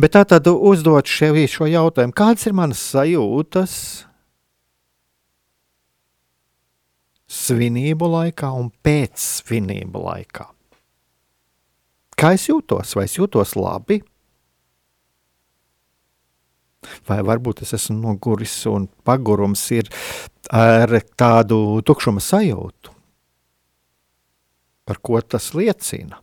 Bet 0.00 0.14
tā 0.16 0.24
tad 0.24 0.46
uzdot 0.48 1.08
šev, 1.10 1.36
šo 1.50 1.68
jautājumu, 1.68 2.14
kādas 2.16 2.46
ir 2.48 2.56
manas 2.56 2.80
sajūtas 2.94 3.74
svinību 7.30 8.08
laikā 8.14 8.50
un 8.56 8.70
pēc 8.82 9.20
svinību 9.20 10.06
laikā? 10.06 10.48
Kā 12.20 12.34
es 12.36 12.48
jūtos? 12.50 12.96
Vai 12.98 13.06
es 13.08 13.16
jūtos 13.16 13.54
labi? 13.56 14.00
Vai 17.08 17.20
varbūt 17.26 17.62
es 17.64 17.74
esmu 17.76 17.98
noguris 18.00 18.54
un 18.70 18.88
pagurums 19.04 19.62
ir 19.76 19.90
ar 20.54 20.96
tādu 21.18 21.80
tukšuma 21.86 22.22
sajūtu. 22.24 22.96
Par 24.88 24.98
ko 25.04 25.20
tas 25.22 25.52
liecina? 25.54 26.18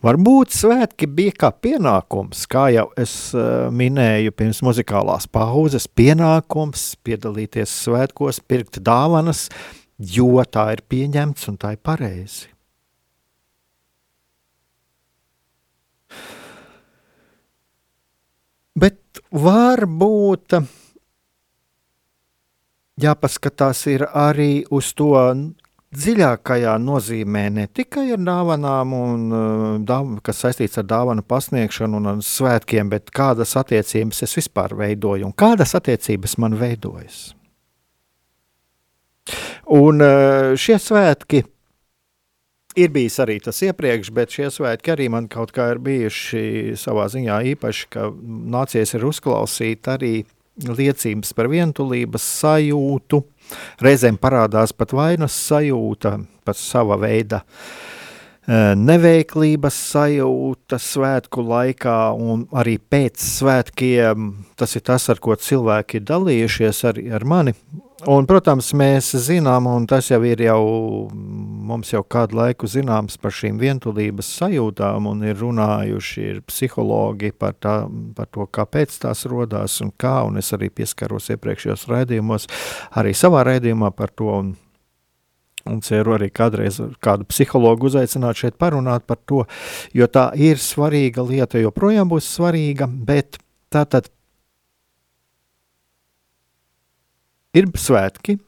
Varbūt 0.00 0.54
svētki 0.56 1.04
bija 1.12 1.34
kā 1.42 1.50
pienākums, 1.52 2.46
kā 2.48 2.70
jau 2.72 2.86
es 3.00 3.12
uh, 3.36 3.68
minēju 3.68 4.32
pirms 4.32 4.62
muzikālās 4.64 5.28
pauzes, 5.28 5.84
pienākums 5.84 6.94
piedalīties 7.04 7.74
svētkos, 7.84 8.40
pirkt 8.48 8.80
dāvanas, 8.84 9.50
jo 10.00 10.40
tā 10.48 10.70
ir 10.76 10.84
pieņemts 10.88 11.52
un 11.52 11.60
tā 11.60 11.74
ir 11.76 11.82
pareizi. 11.84 12.48
Bet 18.78 19.20
varbūt 19.34 20.54
jāpaskatās 23.00 23.86
arī 24.06 24.52
uz 24.70 24.92
to 24.94 25.14
dziļākajā 25.90 26.76
nozīmē 26.78 27.44
ne 27.50 27.66
tikai 27.66 28.12
ar 28.14 28.22
dāvanām, 28.22 28.92
un, 28.94 30.20
kas 30.22 30.44
saistīts 30.44 30.78
ar 30.78 30.86
dāvanu 30.86 31.24
pasniegšanu 31.26 31.98
un 31.98 32.22
svētkiem, 32.22 32.92
bet 32.92 33.10
kādas 33.10 33.56
attiecības 33.58 34.22
es 34.26 34.36
vispār 34.38 34.76
veidoju 34.78 35.26
un 35.26 35.34
kādas 35.34 35.74
attiecības 35.74 36.38
man 36.38 36.54
veidojas. 36.60 37.32
Un 39.70 40.02
šie 40.58 40.78
svētki 40.82 41.42
ir 42.78 42.90
bijis 42.94 43.18
arī 43.22 43.38
tas 43.42 43.60
iepriekš, 43.66 44.10
bet 44.14 44.34
šie 44.34 44.50
svētki 44.52 44.94
arī 44.94 45.08
man 45.12 45.28
kaut 45.30 45.52
kā 45.54 45.70
ir 45.74 45.80
bijuši 45.82 46.76
savā 46.78 47.08
ziņā 47.10 47.40
īpaši, 47.54 47.88
ka 47.90 48.10
nācies 48.54 48.94
ir 48.96 49.06
uzklausīt 49.08 49.90
arī 49.90 50.14
liecības 50.60 51.32
par 51.36 51.48
vientulības 51.50 52.24
sajūtu, 52.40 53.22
reizēm 53.82 54.18
parādās 54.20 54.74
pat 54.76 54.92
vainas 54.94 55.36
sajūta, 55.48 56.18
pat 56.46 56.58
sava 56.60 56.98
veida 57.00 57.42
e, 57.42 58.74
neveiklības 58.78 59.78
sajūta 59.92 60.78
svētku 60.82 61.44
laikā 61.46 61.98
un 62.14 62.46
arī 62.52 62.76
pēc 62.78 63.22
svētkiem. 63.24 64.32
Tas 64.58 64.76
ir 64.76 64.84
tas, 64.86 65.08
ar 65.10 65.22
ko 65.22 65.38
cilvēki 65.38 66.00
ir 66.00 66.10
dalījušies 66.12 66.84
arī 66.92 67.08
ar 67.16 67.26
mani. 67.26 67.56
Un, 68.08 68.24
protams, 68.24 68.70
mēs 68.72 69.10
zinām, 69.26 69.66
un 69.68 69.84
tas 69.88 70.06
jau 70.08 70.20
ir 70.24 70.40
jau 70.40 70.60
mums 71.12 71.90
jau 71.92 72.00
kādu 72.08 72.38
laiku 72.38 72.68
zināms 72.70 73.18
par 73.20 73.34
šīm 73.34 73.58
vientulības 73.60 74.30
sajūtām, 74.38 75.08
un 75.10 75.20
ir 75.26 75.36
runājuši 75.40 76.24
ir 76.30 76.38
psihologi 76.48 77.32
par, 77.36 77.58
tā, 77.60 77.74
par 78.16 78.30
to, 78.32 78.46
kāpēc 78.48 78.94
tās 79.02 79.26
rodās 79.28 79.76
un 79.84 79.92
kā, 80.00 80.20
un 80.28 80.40
es 80.40 80.48
arī 80.56 80.70
pieskaros 80.72 81.28
iepriekšējos 81.34 81.86
raidījumos, 81.90 82.48
arī 82.96 83.12
savā 83.16 83.44
raidījumā 83.50 83.92
par 83.96 84.14
to, 84.16 84.30
un, 84.38 84.54
un 85.68 85.82
ceru 85.84 86.16
arī 86.16 86.30
kādreiz 86.32 86.80
kādu 87.04 87.28
psihologu 87.28 87.90
uzaicināt 87.90 88.40
šeit 88.40 88.56
parunāt 88.60 89.04
par 89.04 89.20
to, 89.28 89.44
jo 89.92 90.08
tā 90.08 90.30
ir 90.40 90.62
svarīga 90.62 91.26
lieta, 91.26 91.60
joprojām 91.60 92.08
būs 92.08 92.32
svarīga, 92.38 92.88
bet 92.88 93.42
tātad 93.68 94.08
ir 97.56 97.68
svētki. 97.78 98.38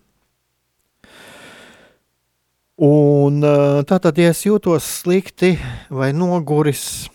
Un 2.82 3.42
tātad, 3.86 4.16
ja 4.18 4.32
es 4.32 4.42
jūtos 4.46 4.86
slikti 5.03 5.55
vai 5.92 6.11
noguris, 6.16 7.07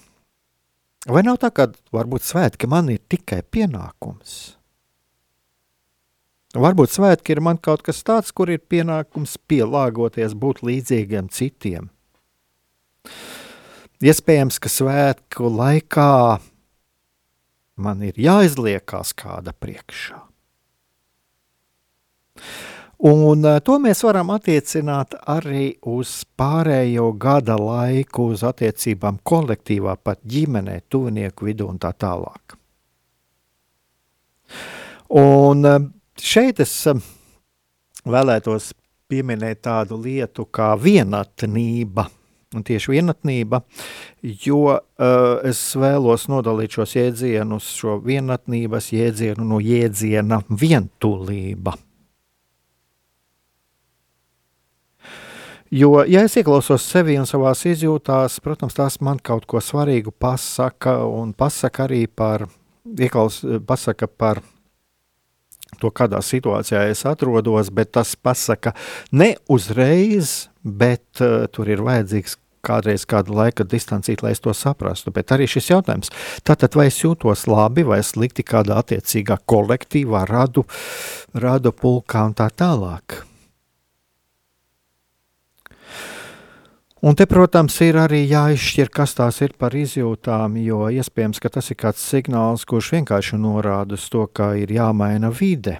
vai 1.10 1.26
nav 1.28 1.42
tā, 1.42 1.50
ka 1.52 1.68
varbūt 1.96 2.24
svētki 2.24 2.70
man 2.72 2.92
ir 2.94 3.02
tikai 3.10 3.42
pienākums? 3.44 4.38
Varbūt 6.58 6.94
svētki 6.94 7.36
ir 7.36 7.42
man 7.44 7.60
kaut 7.60 7.84
kas 7.84 8.00
tāds, 8.08 8.32
kur 8.32 8.50
ir 8.50 8.64
pienākums 8.64 9.36
pielāgoties, 9.50 10.38
būt 10.38 10.64
līdzīgiem 10.64 11.28
citiem. 11.34 11.90
Iespējams, 13.98 14.62
ka 14.62 14.72
svētku 14.72 15.52
laikā 15.52 16.14
man 17.82 18.08
ir 18.08 18.18
jāizliekās 18.22 19.12
kāda 19.18 19.54
priekšā. 19.58 20.27
Un 22.98 23.46
eh, 23.46 23.60
to 23.62 23.76
mēs 23.78 24.02
varam 24.02 24.32
attiecināt 24.34 25.14
arī 25.30 25.76
uz 25.86 26.24
pārējo 26.38 27.12
gada 27.22 27.58
laiku, 27.62 28.32
uz 28.34 28.42
attiecībām 28.48 29.20
kolektīvā, 29.22 29.94
pat 30.02 30.24
ģimenē, 30.26 30.80
tuvinieku 30.90 31.46
vidū 31.46 31.70
un 31.70 31.78
tā 31.78 31.94
tālāk. 31.94 32.58
Un 35.14 35.66
eh, 35.66 35.80
šeit 36.18 36.64
es 36.66 36.74
eh, 36.90 37.06
vēlētos 38.02 38.74
pieminēt 39.08 39.62
tādu 39.70 40.02
lietu 40.02 40.48
kā 40.50 40.74
vienatnība. 40.82 42.10
Un 42.56 42.64
tieši 42.64 42.94
vienatnība, 42.94 43.60
jo 44.24 44.62
uh, 44.72 44.78
es 45.44 45.60
vēlos 45.76 46.30
nodalīt 46.32 46.78
šos 46.78 46.94
jēdzienus, 46.96 47.68
šo 47.76 47.98
vienatnības 48.06 48.88
jēdzienu 48.96 49.44
no 49.50 49.60
jēdziena 49.60 50.40
vientulība. 50.48 51.76
Jo, 55.72 56.03
ja 56.07 56.22
es 56.24 56.38
ieklausos 56.39 56.86
sevi 56.88 57.18
un 57.20 57.28
savās 57.28 57.65
izjūtās, 57.68 58.38
protams, 58.43 58.76
tās 58.78 59.01
man 59.03 59.20
kaut 59.20 59.43
ko 59.51 59.59
svarīgu 59.59 60.13
pasaka, 60.15 61.01
un 61.03 61.34
pasaka 61.36 61.84
arī 61.89 62.05
par, 62.07 62.45
ieklaus, 62.88 63.41
pasaka 63.68 64.07
par 64.07 64.39
to, 65.82 65.91
kādā 65.91 66.22
situācijā 66.24 66.86
es 66.88 67.03
atrodos, 67.09 67.72
bet 67.74 67.91
tas 67.99 68.15
pasaka 68.15 68.72
ne 69.11 69.34
uzreiz, 69.51 70.47
bet 70.63 71.20
uh, 71.20 71.49
tur 71.51 71.68
ir 71.68 71.84
vajadzīgs 71.84 72.39
kādreiz 72.68 73.03
kādu 73.07 73.36
laika 73.36 73.68
distancīt, 73.68 74.24
lai 74.24 74.34
es 74.36 74.43
to 74.43 74.55
saprastu. 74.55 75.11
Bet 75.15 75.36
arī 75.36 75.47
šis 75.51 75.72
jautājums, 75.72 76.11
tātad 76.47 76.80
vai 76.80 76.88
es 76.89 77.03
jūtos 77.03 77.43
labi 77.51 77.84
vai 77.88 77.99
slikti 78.03 78.47
kādā 78.47 78.80
attiecīgā 78.82 79.41
kolektīvā, 79.47 80.26
radu, 80.32 80.63
radu 81.36 81.76
pulkā 81.76 82.28
un 82.32 82.38
tā 82.39 82.49
tālāk. 82.55 83.27
Un 87.08 87.16
te, 87.16 87.24
protams, 87.24 87.78
ir 87.86 87.95
arī 88.01 88.26
jāizšķir, 88.28 88.89
kas 88.91 89.14
tās 89.16 89.38
ir 89.45 89.53
par 89.55 89.72
izjūtām, 89.80 90.58
jo 90.60 90.89
iespējams, 90.91 91.39
ka 91.39 91.51
tas 91.55 91.70
ir 91.72 91.78
kāds 91.80 92.03
signāls, 92.03 92.66
kurš 92.68 92.89
vienkārši 92.97 93.39
norāda 93.39 93.95
uz 93.95 94.10
to, 94.12 94.26
ka 94.28 94.49
ir 94.60 94.74
jāmaina 94.76 95.30
vide. 95.32 95.78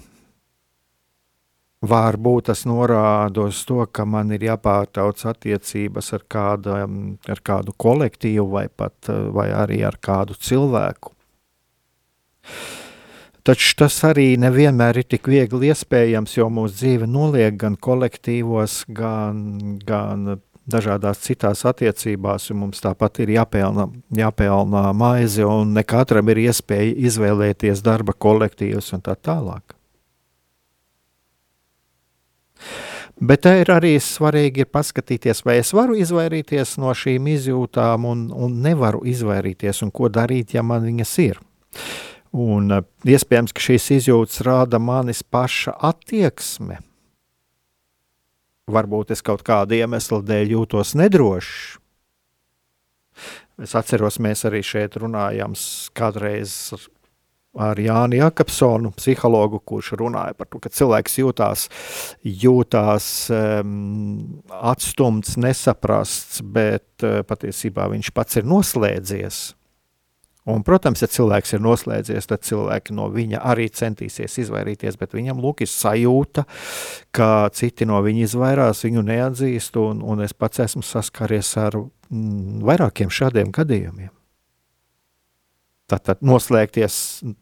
Varbūt 1.84 2.47
tas 2.47 2.63
norāda 2.69 3.49
uz 3.51 3.59
to, 3.67 3.82
ka 3.91 4.07
man 4.07 4.32
ir 4.38 4.47
jāpārtauc 4.47 5.25
attiecības 5.34 6.13
ar, 6.15 6.23
kāda, 6.32 6.80
ar 7.36 7.43
kādu 7.51 7.75
kolektīvu 7.75 8.47
vai 8.55 8.65
pat 8.71 9.11
vai 9.36 9.49
arī 9.51 9.84
ar 9.84 9.99
kādu 9.99 10.39
cilvēku. 10.39 11.11
Taču 13.47 13.78
tas 13.80 13.95
arī 14.03 14.34
nevienmēr 14.39 14.97
ir 14.99 15.05
tik 15.07 15.28
viegli 15.32 15.69
iespējams, 15.71 16.34
jo 16.36 16.49
mūsu 16.51 16.82
dzīve 16.82 17.07
noliek 17.07 17.55
gan 17.55 17.78
kolektīvos, 17.80 18.82
gan, 18.91 19.78
gan 19.88 20.34
dažādās 20.68 21.22
citās 21.24 21.63
attiecībās, 21.68 22.49
un 22.51 22.61
mums 22.65 22.84
tāpat 22.84 23.22
ir 23.24 23.34
jāpelna, 23.38 23.88
jāpelna 24.15 24.91
maize, 24.97 25.45
un 25.45 25.74
ne 25.78 25.84
katram 25.88 26.30
ir 26.34 26.43
iespēja 26.47 26.93
izvēlēties 27.09 27.84
darba 27.86 28.13
kolektīvus 28.13 28.93
un 28.97 29.03
tā 29.05 29.15
tālāk. 29.15 29.78
Bet 33.18 33.41
te 33.47 33.53
ir 33.63 33.72
arī 33.74 33.95
svarīgi 34.01 34.61
ir 34.61 34.70
paskatīties, 34.70 35.41
vai 35.45 35.57
es 35.63 35.72
varu 35.74 35.95
izvairīties 35.97 36.76
no 36.82 36.91
šīm 36.93 37.32
izjūtām, 37.32 38.05
un, 38.05 38.28
un 38.30 38.59
nevaru 38.61 39.01
izvairīties, 39.09 39.82
un 39.86 39.93
ko 39.93 40.09
darīt, 40.13 40.53
ja 40.53 40.61
man 40.61 40.86
viņas 40.86 41.13
ir. 41.24 41.39
Un 42.38 42.70
iespējams, 43.07 43.55
ka 43.55 43.63
šīs 43.63 43.89
izjūtas 43.97 44.43
rāda 44.45 44.78
manis 44.78 45.24
paša 45.26 45.74
attieksme, 45.89 46.78
varbūt 48.68 49.15
es 49.15 49.24
kaut 49.26 49.43
kādu 49.47 49.78
iemeslu 49.80 50.22
dēļ 50.28 50.53
jūtos 50.57 50.93
nedrošs. 50.99 51.78
Es 53.57 53.74
atceros, 53.74 54.20
mēs 54.22 54.45
arī 54.45 54.61
šeit 54.61 54.99
runājām 55.01 55.55
kādreiz 55.97 56.76
ar 57.57 57.80
Jānu 57.82 58.20
Jakobsonu, 58.20 58.91
psihologu, 58.99 59.57
kurš 59.65 59.95
runāja 59.97 60.36
par 60.38 60.49
to, 60.51 60.61
ka 60.61 60.70
cilvēks 60.70 61.18
jūtās, 61.24 61.65
jūtās 62.22 63.07
um, 63.34 64.41
atstumts, 64.53 65.39
nesaprasts, 65.41 66.43
bet 66.45 67.07
uh, 67.07 67.24
patiesībā 67.26 67.89
viņš 67.95 68.13
pats 68.13 68.38
ir 68.38 68.45
noslēdzies. 68.45 69.57
Un, 70.48 70.62
protams, 70.64 71.02
ja 71.04 71.10
cilvēks 71.12 71.58
ir 71.58 71.64
noslēdzies, 71.64 72.30
tad 72.30 72.45
cilvēki 72.48 72.95
no 72.95 73.10
viņa 73.12 73.41
arī 73.52 73.66
centīsies 73.68 74.38
izvairīties, 74.45 74.95
bet 75.00 75.16
viņam 75.18 75.41
lūk, 75.43 75.66
ir 75.66 75.72
sajūta, 75.72 76.45
ka 77.12 77.50
citi 77.52 77.88
no 77.89 78.00
viņa 78.06 78.24
izvairās, 78.30 78.86
viņu 78.88 79.04
neatzīst, 79.10 79.76
un, 79.82 80.00
un 80.08 80.24
es 80.24 80.32
pats 80.32 80.64
esmu 80.64 80.86
saskaries 80.88 81.52
ar 81.60 81.76
mm, 81.76 82.62
vairākiem 82.68 83.12
šādiem 83.12 83.52
gadījumiem. 83.56 84.14
Tātad 85.91 86.24
noslēgties 86.24 86.95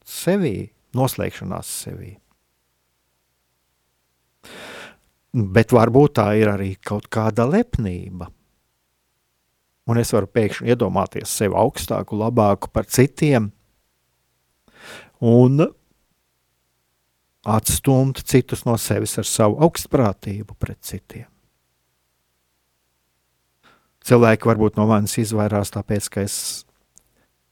sevī, 0.06 0.56
noslēgšanās 0.98 1.70
sevī. 1.86 2.16
Bet 5.36 5.74
varbūt 5.76 6.18
tā 6.18 6.32
ir 6.40 6.50
arī 6.50 6.72
kaut 6.82 7.10
kāda 7.14 7.46
lepnība. 7.50 8.32
Un 9.86 10.02
es 10.02 10.12
varu 10.16 10.30
pēkšņi 10.34 10.74
iedomāties 10.74 11.30
sevi 11.30 11.54
augstāku, 11.58 12.18
labāku 12.18 12.72
par 12.74 12.88
citiem, 12.90 13.52
un 15.22 15.62
atstumt 17.46 18.24
citus 18.26 18.66
no 18.66 18.74
sevis 18.82 19.14
ar 19.22 19.30
savu 19.30 19.60
augstprātību 19.66 20.58
pret 20.58 20.82
citiem. 20.82 21.30
Cilvēki 24.06 24.50
varbūt 24.50 24.78
no 24.78 24.86
manis 24.90 25.16
izvairās 25.22 25.72
tāpēc, 25.74 26.10
ka 26.14 26.26
es 26.26 26.38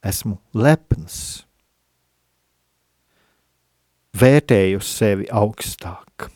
esmu 0.06 0.38
lepns, 0.54 1.46
vērtēju 4.14 4.82
sevi 4.86 5.26
augstāk. 5.34 6.28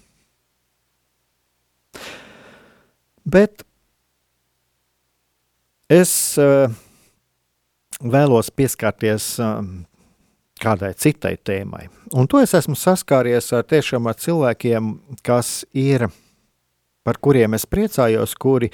Bet 3.27 3.66
es 5.91 6.11
uh, 6.41 6.67
vēlos 8.03 8.51
pieskarties 8.51 9.37
uh, 9.43 9.61
kādai 10.61 10.93
citai 10.97 11.35
tēmai. 11.37 11.87
Un 12.17 12.27
to 12.29 12.41
es 12.43 12.55
esmu 12.57 12.75
saskāries 12.77 13.51
ar 13.55 13.65
tiešām 13.67 14.09
ar 14.09 14.17
cilvēkiem, 14.19 14.93
kas 15.25 15.61
ir, 15.77 16.07
par 17.07 17.19
kuriem 17.23 17.55
es 17.57 17.67
priecājos, 17.69 18.35
kuri, 18.35 18.71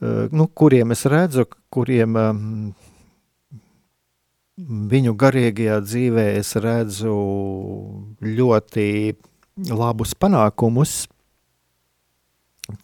uh, 0.00 0.26
nu, 0.32 0.48
kuriem 0.48 0.96
es 0.96 1.04
redzu, 1.10 1.46
kuriem 1.72 2.16
um, 2.20 2.44
viņu 4.56 5.12
garīgajā 5.20 5.80
dzīvē 5.84 6.30
es 6.38 6.54
redzu 6.56 7.16
ļoti 8.24 8.88
labus 9.72 10.14
panākumus, 10.16 11.04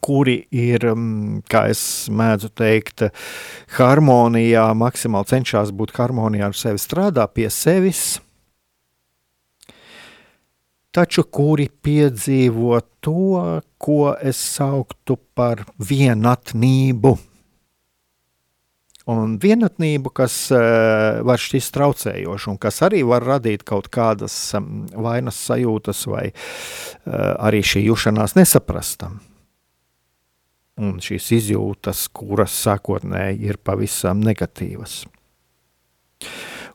kuri 0.01 0.37
ir, 0.55 0.87
mm, 0.95 1.43
kā 1.51 1.67
es 1.73 1.83
mēdzu 2.13 2.53
teikt, 2.59 3.07
harmonijā, 3.79 4.69
maksimāli 4.79 5.31
cenšas 5.33 5.73
būt 5.75 5.95
harmonijā 5.97 6.51
ar 6.51 6.59
sevi, 6.59 6.83
strādā 6.83 7.27
pie 7.27 7.49
sevis, 7.51 8.21
taču 10.93 11.25
kuri 11.25 11.69
piedzīvo 11.69 12.79
to, 13.01 13.61
ko 13.83 14.15
es 14.21 14.39
sauktu 14.59 15.19
par 15.35 15.65
vienatnību. 15.81 17.17
Un 19.13 19.33
vienatnību, 19.43 20.13
kas 20.15 20.35
uh, 20.55 21.25
var 21.27 21.41
šķist 21.43 21.73
traucējoša 21.75 22.53
un 22.53 22.59
kas 22.63 22.77
arī 22.87 23.01
var 23.03 23.27
radīt 23.27 23.65
kaut 23.67 23.89
kādas 23.91 24.37
um, 24.55 24.85
vainas 24.95 25.41
sajūtas 25.49 26.05
vai 26.07 26.29
uh, 26.31 27.35
arī 27.43 27.65
šī 27.67 27.83
jušanās 27.89 28.37
nesaprastam 28.39 29.19
un 30.81 30.99
šīs 31.03 31.33
izjūtas, 31.39 32.07
kuras 32.15 32.55
sākotnēji 32.65 33.51
ir 33.51 33.61
pavisam 33.65 34.23
negatīvas. 34.25 35.03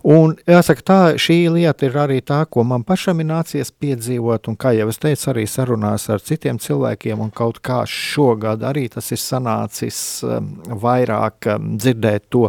Un 0.07 0.35
jāsaka, 0.45 0.83
tā, 0.85 0.97
šī 1.19 1.35
lieta 1.51 1.87
ir 1.87 1.95
arī 1.97 2.19
tā, 2.21 2.43
ko 2.45 2.61
man 2.67 2.83
pašam 2.87 3.19
ir 3.23 3.27
nācies 3.31 3.73
piedzīvot, 3.73 4.47
un 4.51 4.55
kā 4.59 4.71
jau 4.77 4.85
es 4.91 5.01
teicu, 5.01 5.31
arī 5.33 5.47
sarunās 5.49 6.05
ar 6.13 6.21
citiem 6.23 6.61
cilvēkiem, 6.61 7.23
un 7.25 7.33
kaut 7.33 7.59
kā 7.65 7.81
šogad 7.89 8.63
arī 8.67 8.85
tas 8.93 9.09
ir 9.11 9.19
sanācis 9.19 9.97
um, 10.23 10.53
vairāk 10.85 11.49
um, 11.55 11.73
dzirdēt 11.81 12.29
to. 12.29 12.45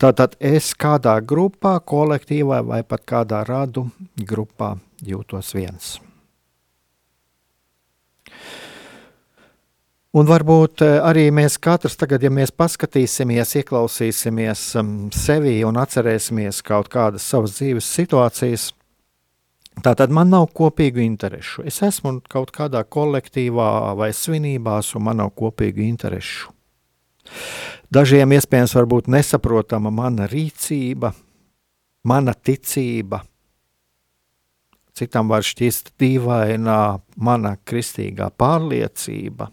Tātad 0.00 0.34
es 0.40 0.72
kādā 0.72 1.18
grupā, 1.20 1.76
kolektīvā 1.84 2.64
vai 2.64 2.82
pat 2.82 3.04
kādā 3.06 3.44
radu 3.46 3.86
grupā 4.16 4.74
jūtos 5.04 5.52
viens. 5.54 5.98
Un 10.16 10.24
varbūt 10.24 10.80
eh, 10.80 10.94
arī 11.04 11.26
mēs 11.34 11.58
katrs 11.60 11.98
tagad, 12.00 12.22
ja 12.24 12.30
mēs 12.32 12.48
paskatīsimies, 12.56 13.50
ieklausīsimies 13.60 14.60
um, 14.80 14.92
sevi 15.12 15.58
un 15.68 15.76
atcerēsimies 15.76 16.62
kaut 16.64 16.88
kādas 16.88 17.26
savas 17.28 17.58
dzīves 17.58 17.88
situācijas, 17.98 18.70
tā 19.84 19.92
tad 19.98 20.14
man 20.16 20.30
nav 20.32 20.46
kopīgu 20.56 21.02
interesu. 21.04 21.66
Es 21.68 21.82
esmu 21.84 22.14
kaut 22.32 22.48
kādā 22.56 22.80
kolektīvā 22.88 23.92
vai 23.98 24.08
svinībās, 24.16 24.94
un 24.96 25.04
man 25.04 25.20
nav 25.20 25.34
kopīgu 25.36 25.84
interesu. 25.84 26.48
Dažiem 27.92 28.32
iespējams 28.38 28.72
var 28.78 28.88
būt 28.88 29.10
nesaprotama 29.12 29.92
mana 29.92 30.30
rīcība, 30.32 31.10
mana 32.08 32.32
ticība. 32.32 33.20
Citam 34.96 35.28
var 35.28 35.44
šķist 35.44 35.92
dīvainā 36.00 36.80
mana 37.20 37.52
kristīgā 37.68 38.30
pārliecība 38.32 39.50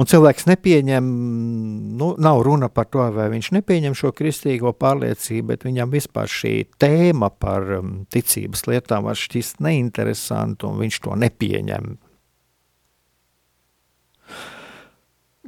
Un 0.00 0.08
cilvēks 0.08 0.46
nepieņem, 0.48 1.08
nu, 2.00 2.06
nav 2.16 2.38
runa 2.46 2.70
par 2.72 2.86
to, 2.88 3.02
vai 3.12 3.26
viņš 3.28 3.50
nepieņem 3.58 3.96
šo 3.98 4.14
kristīgo 4.16 4.72
pārliecību, 4.72 5.50
bet 5.50 5.66
viņam 5.68 5.92
vispār 5.92 6.30
šī 6.32 6.54
tēma 6.80 7.28
par 7.36 7.68
um, 7.76 7.90
ticības 8.08 8.64
lietām 8.70 9.04
var 9.04 9.20
šķist 9.20 9.60
neinteresanti, 9.60 10.64
un 10.64 10.80
viņš 10.80 10.98
to 11.04 11.18
nepieņem. 11.20 11.90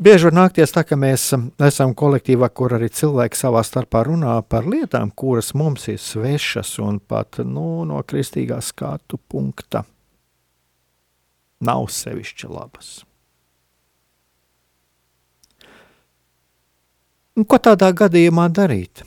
Bieži 0.05 0.29
var 0.29 0.37
nākties 0.37 0.77
tā, 0.77 0.85
ka 0.85 0.99
mēs 1.01 1.25
um, 1.39 1.49
esam 1.65 1.97
kolektīvā, 1.97 2.51
kur 2.53 2.77
arī 2.77 2.91
cilvēki 2.93 3.41
savā 3.41 3.65
starpā 3.65 4.05
runā 4.11 4.37
par 4.45 4.69
lietām, 4.69 5.15
kuras 5.17 5.55
mums 5.57 5.89
ir 5.89 5.97
svešas 6.03 6.77
un 6.85 7.01
pat 7.01 7.41
nu, 7.49 7.87
no 7.89 8.05
kristīgā 8.05 8.61
skatu 8.61 9.17
punkta 9.17 9.87
nav 11.65 11.89
sevišķi 11.89 12.53
labas. 12.53 12.95
Un 17.35 17.43
ko 17.51 17.59
tādā 17.59 17.89
gadījumā 17.99 18.47
darīt? 18.55 19.03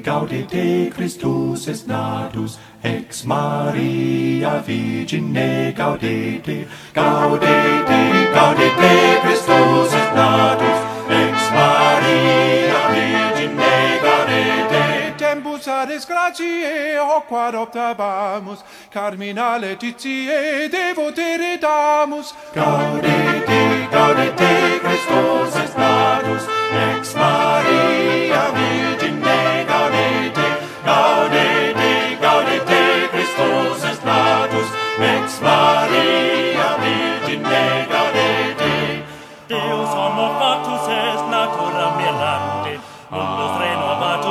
Gaudete, 0.00 0.90
Christus 0.94 1.66
est 1.68 1.86
natus, 1.86 2.56
ex 2.82 3.24
Maria 3.26 4.54
Virgine 4.66 5.74
gaudete, 5.76 6.64
gaudete, 6.94 8.00
gaudete, 8.34 8.92
Christus 9.22 9.92
est 10.00 10.14
natus, 10.16 10.79
Patres 16.00 16.06
graciae 16.06 17.20
quod 17.28 17.54
obtabamus, 17.54 18.64
Carmina 18.90 19.58
Letitiae 19.58 20.68
devotere 20.68 21.58
damus. 21.60 22.34
Gaudete, 22.54 23.88
gaudete, 23.90 24.80
Christos 24.80 25.56
est 25.56 25.76
natus, 25.76 26.44
ex 26.72 27.14
Maria 27.14 28.50
vita, 28.54 28.99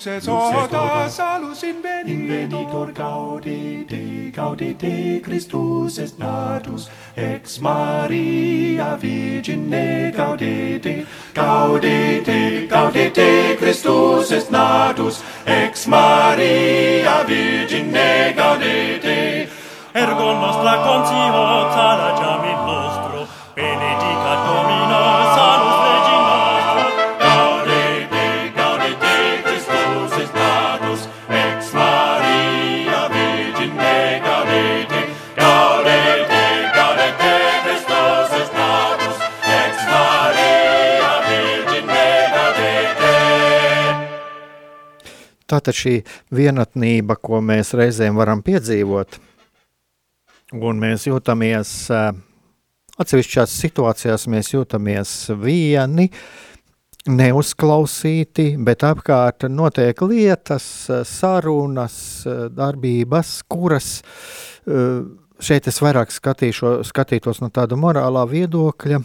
luxes 0.00 0.28
odas 0.28 1.12
salus 1.12 1.62
in 1.62 1.82
beneditor 1.82 2.90
gaudite, 2.92 4.32
gaudite 4.32 5.22
Christus 5.22 5.98
est 5.98 6.18
natus, 6.18 6.88
ex 7.16 7.60
Maria 7.60 8.96
Virgine 8.96 10.10
gaudite, 10.16 11.06
gaudite, 11.34 12.68
gaudite 12.68 13.58
Christus 13.58 14.32
est 14.32 14.50
natus, 14.50 15.22
ex 15.46 15.86
Maria 15.86 17.22
Virgine 17.26 18.32
gaudite, 18.34 19.48
ergo 19.94 20.32
nostra 20.40 20.76
conscientia 20.86 21.88
lagiamina, 22.00 22.59
Tātad 45.50 45.74
šī 45.74 45.96
vienatnība, 46.34 47.16
ko 47.18 47.40
mēs 47.42 47.74
reizēm 47.78 48.18
varam 48.20 48.44
piedzīvot, 48.46 49.18
un 50.60 50.82
mēs 50.82 51.08
jūtamies 51.08 51.72
uh, 51.94 52.12
atsevišķās 53.00 53.56
situācijās, 53.64 54.28
mēs 54.30 54.52
jūtamies 54.54 55.14
vieni, 55.40 56.10
neuzklausīti, 57.10 58.52
bet 58.60 58.84
apkārt 58.84 59.46
notiek 59.48 60.02
lietas, 60.04 60.66
sarunas, 61.08 61.96
darbības, 62.52 63.38
kuras 63.48 63.94
uh, 64.00 65.06
šeit 65.40 65.70
es 65.70 65.80
vairāk 65.80 66.12
skatīšo, 66.12 66.80
skatītos 66.86 67.40
no 67.40 67.48
tāda 67.52 67.78
morālā 67.80 68.26
viedokļa. 68.28 69.00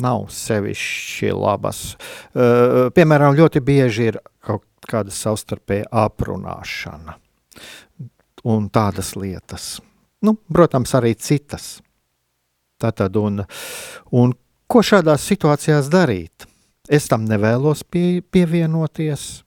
Nav 0.00 0.30
sevišķi 0.32 1.34
labas. 1.36 1.82
Uh, 2.32 2.88
piemēram, 2.96 3.34
ļoti 3.36 3.60
bieži 3.60 4.06
ir 4.12 4.20
kaut 4.46 4.64
kāda 4.90 5.14
savstarpēja 5.14 5.88
aprunāšana 6.06 7.16
un 8.50 8.68
tādas 8.72 9.14
lietas. 9.18 9.78
Nu, 10.24 10.36
protams, 10.52 10.92
arī 10.96 11.14
citas. 11.16 11.78
Tātad, 12.80 13.16
un, 13.20 13.42
un 14.16 14.34
ko 14.70 14.82
šādās 14.84 15.24
situācijās 15.28 15.90
darīt? 15.92 16.46
Es 16.90 17.06
tam 17.08 17.26
nevēlos 17.28 17.84
pie, 17.86 18.20
pievienoties, 18.32 19.44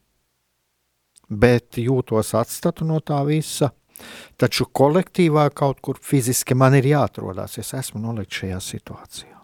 bet 1.27 1.79
jūtos 1.81 2.33
atstatu 2.37 2.85
no 2.87 3.01
tā 3.03 3.19
visa 3.27 3.73
Taču 4.37 4.67
kolektīvā 4.73 5.47
kaut 5.55 5.81
kur 5.85 5.99
fiziski 6.01 6.55
man 6.57 6.75
ir 6.77 6.87
jāatrodas. 6.89 7.57
Es 7.61 7.73
esmu 7.77 8.01
nolikts 8.03 8.41
šajā 8.41 8.59
situācijā. 8.63 9.37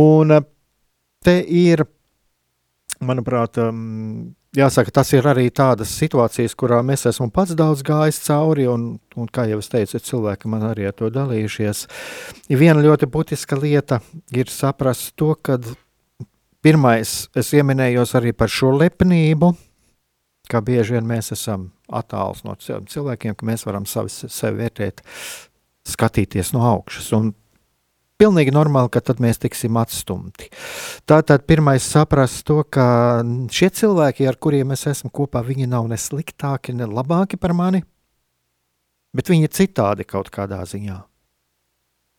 Un 0.00 0.36
te 1.24 1.36
ir, 1.44 1.84
manuprāt, 3.04 3.58
um, 3.62 4.32
jāsaka, 4.56 4.92
tas 5.00 5.12
ir 5.14 5.26
arī 5.30 5.48
tādas 5.54 5.92
situācijas, 5.98 6.56
kurām 6.58 6.90
es 6.94 7.06
esmu 7.08 7.30
pats 7.34 7.54
daudz 7.58 7.84
gājis 7.86 8.20
cauri, 8.26 8.66
un, 8.70 8.92
un 9.16 9.30
kā 9.30 9.46
jau 9.50 9.60
es 9.62 9.70
teicu, 9.72 10.00
cilvēki 10.10 10.50
man 10.50 10.66
arī 10.70 10.88
ar 10.90 10.96
to 10.98 11.10
dalījušies. 11.14 11.86
Viena 12.50 12.82
ļoti 12.84 13.08
būtiska 13.10 13.58
lieta 13.60 14.00
ir 14.34 14.50
saprast 14.52 15.14
to, 15.20 15.34
ka 15.36 15.58
pirmais 16.64 17.28
es 17.36 17.52
ieminējos 17.56 18.16
arī 18.18 18.34
par 18.36 18.52
šo 18.52 18.74
lepnību, 18.76 19.54
kā 20.50 20.62
bieži 20.64 20.98
vien 20.98 21.06
mēs 21.06 21.32
esam 21.36 21.70
attāls 21.86 22.42
no 22.46 22.56
cilvēkiem, 22.58 23.36
ka 23.38 23.46
mēs 23.46 23.66
varam 23.66 23.86
savi, 23.86 24.10
sevi 24.10 24.64
vērtēt, 24.64 25.02
skatīties 25.90 26.52
no 26.54 26.66
augšas. 26.66 27.12
Un 27.16 27.32
pilnīgi 28.20 28.52
normāli, 28.54 28.92
ka 28.92 29.02
tad 29.04 29.22
mēs 29.24 29.40
tiksim 29.40 29.78
atstumti. 29.80 30.50
Tātad 31.08 31.46
pirmais 31.48 31.86
saprast 31.86 32.44
to, 32.48 32.60
ka 32.68 32.86
šie 33.52 33.70
cilvēki, 33.80 34.28
ar 34.28 34.38
kuriem 34.40 34.76
es 34.76 34.86
esmu 34.90 35.12
kopā, 35.14 35.42
viņi 35.46 35.70
nav 35.70 35.88
ne 35.90 35.98
sliktāki, 36.00 36.76
ne 36.76 36.88
labāki 36.88 37.40
par 37.40 37.56
mani, 37.56 37.82
bet 39.16 39.32
viņi 39.32 39.48
ir 39.48 39.56
citādi 39.56 40.08
kaut 40.08 40.32
kādā 40.34 40.60
ziņā. 40.68 41.00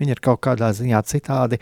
Viņi 0.02 0.16
ir 0.16 0.22
kaut 0.24 0.40
kādā 0.42 0.72
ziņā 0.74 1.04
citādi. 1.06 1.60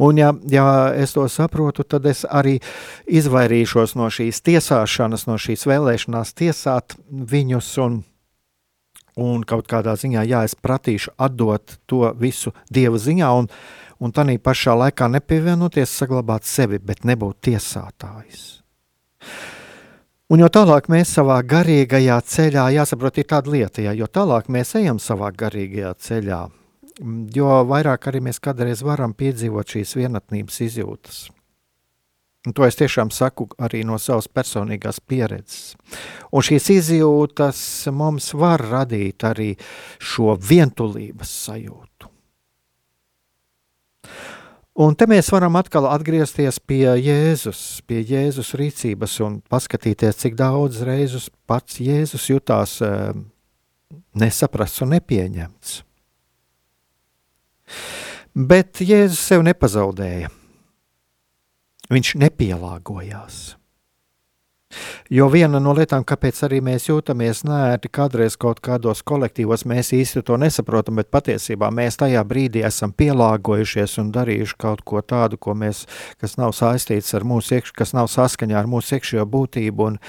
Un, 0.00 0.16
ja, 0.16 0.30
ja 0.48 0.64
es 0.96 1.12
to 1.12 1.26
saprotu, 1.28 1.84
tad 1.84 2.06
es 2.08 2.22
arī 2.24 2.56
izvairīšos 3.04 3.92
no 4.00 4.08
šīs 4.08 4.40
tiesāšanas, 4.48 5.26
no 5.28 5.36
šīs 5.36 5.66
vēlēšanās 5.68 6.32
tiesāt 6.40 6.96
viņus. 7.10 7.68
Un, 7.84 8.00
un 9.20 9.44
kaut 9.44 9.68
kādā 9.68 9.92
ziņā, 10.00 10.24
jā, 10.24 10.40
es 10.48 10.56
pratīšu 10.56 11.12
atdot 11.20 11.76
to 11.84 12.06
visu 12.16 12.54
Dieva 12.72 12.96
ziņā, 12.96 13.28
un, 13.42 13.50
un 14.02 14.12
tā 14.14 14.26
pašā 14.26 14.74
laikā 14.78 15.08
nepievienoties, 15.08 15.98
saglabāt 16.02 16.48
sevi, 16.48 16.78
bet 16.78 17.04
nebūt 17.06 17.48
tiesātājs. 17.48 18.62
Un 20.32 20.40
jo 20.40 20.48
tālāk 20.48 20.88
mēs 20.88 21.12
savā 21.18 21.36
garīgajā 21.44 22.16
ceļā, 22.34 22.70
jāsaprot, 22.72 23.18
ir 23.20 23.28
tāda 23.28 23.52
lieta, 23.52 23.82
ja, 23.84 23.92
jo 23.92 24.08
tālāk 24.08 24.48
mēs 24.48 24.74
ejam 24.80 24.98
savā 25.02 25.28
garīgajā 25.36 25.92
ceļā, 26.06 26.40
jo 27.36 27.60
vairāk 27.68 28.08
arī 28.08 28.22
mēs 28.28 28.40
kādreiz 28.42 28.80
varam 28.86 29.12
piedzīvot 29.12 29.76
šīs 29.76 29.94
vienatnības 30.00 30.60
izjūtas. 30.66 31.22
Un 32.42 32.56
to 32.56 32.64
es 32.66 32.74
tiešām 32.74 33.12
saku 33.14 33.46
arī 33.62 33.84
no 33.86 34.00
savas 34.02 34.26
personīgās 34.26 34.98
pieredzes. 35.06 35.76
Un 36.34 36.42
šīs 36.42 36.72
izjūtas 36.74 37.60
mums 37.94 38.32
var 38.34 38.64
radīt 38.72 39.22
arī 39.28 39.52
šo 40.00 40.34
vientulības 40.34 41.36
sajūtu. 41.44 41.91
Un 44.82 44.96
te 44.98 45.06
mēs 45.06 45.28
varam 45.30 45.54
atkal 45.60 45.84
atgriezties 45.86 46.56
pie 46.66 46.86
Jēzus, 46.98 47.82
pie 47.86 48.00
Jēzus 48.08 48.54
rīcības 48.58 49.14
un 49.22 49.36
paskatīties, 49.52 50.18
cik 50.24 50.34
daudz 50.38 50.80
reizes 50.86 51.28
pats 51.46 51.78
Jēzus 51.82 52.24
jutās 52.30 52.78
eh, 52.82 53.12
nesaprasts 54.18 54.82
un 54.82 54.94
nepieņemts. 54.96 55.76
Bet 58.34 58.82
Jēzus 58.82 59.22
sev 59.22 59.44
nepazaudēja. 59.46 60.32
Viņš 61.92 62.14
nepielāgojās. 62.24 63.42
Jo 65.12 65.28
viena 65.32 65.60
no 65.60 65.74
lietām, 65.76 66.04
kāpēc 66.08 66.38
arī 66.46 66.60
mēs 66.64 66.88
jūtamies 66.88 67.42
nērti, 67.44 67.90
kādreiz 67.92 68.36
kaut 68.40 68.62
kādos 68.64 69.02
kolektīvos, 69.06 69.66
mēs 69.68 69.92
īsti 69.96 70.22
to 70.26 70.38
nesaprotam, 70.40 70.96
bet 71.00 71.10
patiesībā 71.12 71.68
mēs 71.74 72.00
tajā 72.00 72.22
brīdī 72.28 72.64
esam 72.66 72.94
pielāgojušies 72.96 73.98
un 74.02 74.12
darījuši 74.14 74.56
kaut 74.64 74.84
ko 74.88 75.02
tādu, 75.04 75.36
ko 75.36 75.56
mēs, 75.58 75.84
kas 76.22 76.38
nav 76.40 76.54
saistīts 76.56 77.12
ar 77.18 77.26
mūsu 77.28 77.58
iekšā, 77.58 77.76
kas 77.82 77.94
nav 77.96 78.08
saskaņā 78.12 78.58
ar 78.62 78.70
mūsu 78.70 78.96
iekšējo 78.96 79.26
būtību, 79.34 79.90
un, 79.92 80.00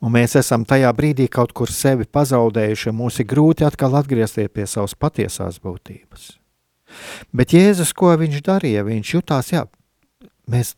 un 0.00 0.16
mēs 0.16 0.38
esam 0.40 0.64
tajā 0.68 0.92
brīdī 0.96 1.28
kaut 1.32 1.52
kur 1.56 1.72
sevi 1.72 2.08
pazaudējuši, 2.08 2.90
un 2.92 3.00
mums 3.02 3.20
ir 3.20 3.28
grūti 3.30 3.68
atkal 3.68 3.98
atgriezties 4.00 4.52
pie 4.54 4.66
savas 4.70 4.96
patiesās 4.96 5.60
būtības. 5.62 6.36
Bet 7.34 7.52
Jēzus, 7.52 7.92
ko 7.96 8.12
viņš 8.16 8.42
darīja? 8.46 8.84
Viņš 8.86 9.14
jutās, 9.16 9.52
jā, 9.52 9.64
mēs 10.50 10.74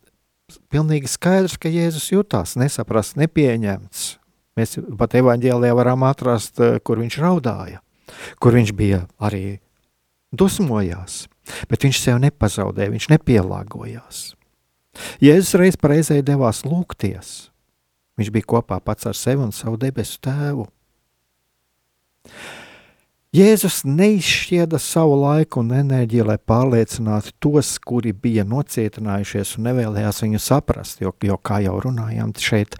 pilnīgi 0.72 1.10
skaidrs, 1.10 1.58
ka 1.60 1.70
Jēzus 1.72 2.08
jutās 2.12 2.56
nesaprast, 2.60 3.18
nepieņemts. 3.20 4.06
Mēs 4.58 4.78
pat 4.98 5.14
evaņģēlijā 5.20 5.74
varam 5.78 6.04
atrast, 6.08 6.58
eh, 6.60 6.78
kur 6.80 6.98
viņš 6.98 7.18
raudāja, 7.22 7.80
kur 8.40 8.52
viņš 8.52 8.72
bija 8.74 9.06
arī 9.20 9.60
dusmojās, 10.34 11.28
bet 11.68 11.84
viņš 11.86 12.00
sev 12.00 12.18
nepazaudēja, 12.24 12.90
viņš 12.90 13.08
nepielāgojās. 13.14 14.34
Jēzus 15.22 15.54
reiz 15.54 15.76
reizē 15.76 16.22
devās 16.22 16.64
lūgties. 16.66 17.50
Viņš 18.18 18.32
bija 18.34 18.50
kopā 18.50 18.80
pats 18.82 19.06
ar 19.06 19.14
sevi 19.14 19.44
un 19.44 19.52
savu 19.54 19.78
debesu 19.78 20.18
tēvu. 20.18 20.66
Jēzus 23.28 23.82
neizšķieda 23.84 24.78
savu 24.80 25.18
laiku 25.20 25.60
un 25.60 25.74
enerģiju, 25.76 26.24
lai 26.30 26.38
pārliecinātu 26.40 27.34
tos, 27.44 27.74
kuri 27.84 28.14
bija 28.16 28.46
nocietinājušies 28.48 29.50
un 29.58 29.68
nevēlējās 29.68 30.22
viņu 30.24 30.40
saprast. 30.40 31.02
Jo, 31.04 31.12
jo 31.20 31.36
kā 31.36 31.58
jau 31.60 31.74
runājām 31.84 32.32
šeit, 32.40 32.78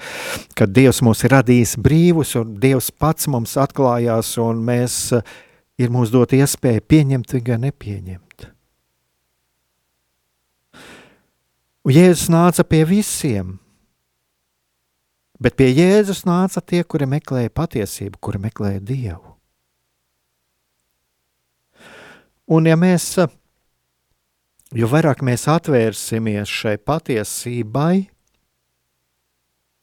kad 0.57 0.73
Dievs 0.73 1.03
mūs 1.05 1.27
ir 1.29 1.37
radījis 1.37 1.77
brīvus, 1.85 2.33
un 2.41 2.57
Dievs 2.65 2.89
pats 2.97 3.29
mums 3.29 3.59
atklājās, 3.61 4.33
un 4.41 4.65
mēs 4.65 4.99
ir 5.77 5.93
mums 5.93 6.17
dot 6.17 6.33
iespēju 6.33 6.87
pieņemt 6.89 7.37
vai 7.37 7.61
nepieņemt. 7.69 8.51
Un 11.85 11.93
Jēzus 11.93 12.33
nāca 12.33 12.65
pie 12.65 12.87
visiem, 12.89 13.59
bet 15.37 15.61
pie 15.61 15.75
Jēzus 15.75 16.25
nāca 16.25 16.65
tie, 16.65 16.81
kuri 16.89 17.05
meklēja 17.05 17.53
patiesību, 17.53 18.17
kuri 18.17 18.49
meklēja 18.49 18.81
Dievu. 18.81 19.28
Un 22.49 22.65
ja 22.65 22.79
mēs, 22.81 23.11
jo 24.73 24.89
vairāk 24.89 25.21
mēs 25.27 25.45
atvērsimies 25.53 26.49
šai 26.49 26.79
patiesībai, 26.81 28.09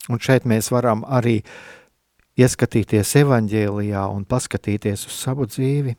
un 0.09 0.21
šeit 0.21 0.47
mēs 0.49 0.71
varam 0.73 1.03
arī 1.05 1.43
ieskatīties 2.41 3.13
evaņģēlijā 3.21 4.07
un 4.11 4.25
paskatīties 4.25 5.05
uz 5.05 5.19
savu 5.19 5.45
dzīvi. 5.45 5.93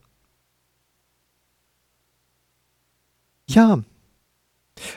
Jā, 3.55 3.69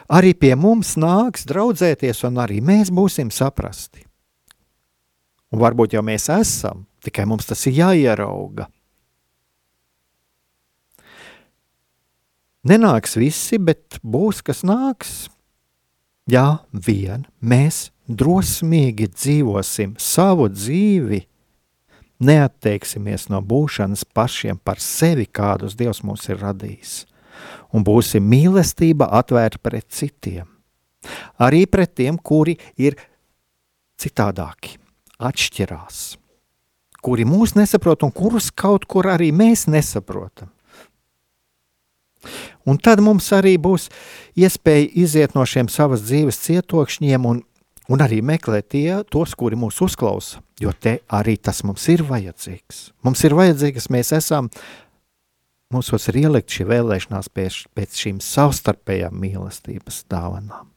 arī 0.10 0.34
pie 0.34 0.56
mums 0.58 0.96
nāks 0.98 1.46
draudzēties, 1.50 2.26
un 2.26 2.42
arī 2.42 2.64
mēs 2.66 2.90
būsim 2.90 3.30
saprasti. 3.30 4.08
Un 5.54 5.62
varbūt 5.62 5.94
jau 5.94 6.02
mēs 6.06 6.32
esam, 6.34 6.88
tikai 7.06 7.30
mums 7.30 7.46
tas 7.50 7.62
ir 7.70 7.78
jāierauga. 7.78 8.68
Nenāks 12.68 13.16
visi, 13.16 13.56
bet 13.56 14.02
būs 14.04 14.42
kas 14.44 14.66
nāks. 14.68 15.30
Jā, 16.30 16.60
vien 16.74 17.24
mēs 17.40 17.88
drosmīgi 18.10 19.08
dzīvosim 19.14 19.96
savu 20.02 20.50
dzīvi, 20.52 21.22
neatteiksimies 22.20 23.30
no 23.32 23.40
būšanas 23.40 24.04
pašiem 24.14 24.60
par 24.60 24.82
sevi, 24.84 25.26
kādus 25.26 25.78
Dievs 25.80 26.04
mums 26.04 26.28
ir 26.28 26.42
radījis, 26.44 27.06
un 27.72 27.88
būsim 27.88 28.28
mīlestība 28.28 29.08
atvērta 29.22 29.64
pret 29.64 29.88
citiem, 29.96 30.46
arī 31.40 31.64
pret 31.66 31.96
tiem, 31.96 32.20
kuri 32.20 32.58
ir 32.76 33.00
citādāki, 34.00 34.76
atšķirās, 35.16 36.04
kuri 37.00 37.24
mūs 37.24 37.56
nesaprot 37.56 38.04
un 38.04 38.12
kurus 38.12 38.52
kaut 38.52 38.84
kur 38.84 39.08
arī 39.08 39.32
mēs 39.32 39.70
nesaprotam. 39.72 40.52
Un 42.68 42.78
tad 42.78 43.00
mums 43.04 43.30
arī 43.36 43.56
būs 43.62 43.88
iespēja 44.40 44.90
iziet 45.04 45.36
no 45.38 45.46
šiem 45.48 45.70
savas 45.72 46.04
dzīves 46.08 46.40
cietokšņiem 46.44 47.26
un, 47.26 47.42
un 47.90 48.04
arī 48.04 48.20
meklēt 48.26 48.72
tie, 48.76 49.02
tos, 49.12 49.36
kuri 49.40 49.60
mūs 49.60 49.80
uzklausa, 49.86 50.44
jo 50.60 50.74
te 50.76 51.00
arī 51.08 51.38
tas 51.38 51.64
mums 51.64 51.88
ir 51.92 52.04
vajadzīgs. 52.08 52.90
Mums 53.08 53.24
ir 53.24 53.38
vajadzīgs, 53.40 53.90
mēs 53.94 54.12
esam, 54.20 54.50
mūsos 55.74 56.10
ir 56.12 56.26
ielikt 56.26 56.58
šī 56.58 56.68
vēlēšanās 56.74 57.32
pēc, 57.32 57.62
pēc 57.78 58.04
šīm 58.04 58.20
savstarpējām 58.24 59.16
mīlestības 59.24 60.04
dāvanām. 60.12 60.68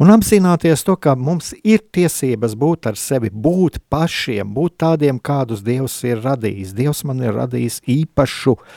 Un 0.00 0.08
apzināties 0.08 0.80
to, 0.88 0.94
ka 0.96 1.12
mums 1.20 1.50
ir 1.60 1.82
tiesības 1.92 2.54
būt 2.56 2.88
ar 2.88 2.96
sevi, 2.96 3.28
būt 3.28 3.76
pašiem, 3.92 4.54
būt 4.56 4.78
tādiem, 4.80 5.18
kādus 5.20 5.60
Dievs 5.60 5.98
ir 6.08 6.22
radījis. 6.24 6.72
Dievs 6.78 7.04
man 7.04 7.20
ir 7.20 7.36
radījis 7.36 7.82
īpašu 7.84 8.54
uh, 8.56 8.72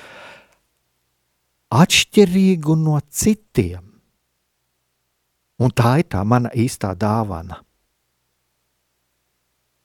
atšķirīgu 1.74 2.78
no 2.80 3.00
citiem. 3.10 3.84
Un 5.64 5.72
tā 5.72 6.00
ir 6.02 6.10
tā 6.12 6.24
mana 6.28 6.52
īstā 6.54 6.94
dāvana. 6.98 7.62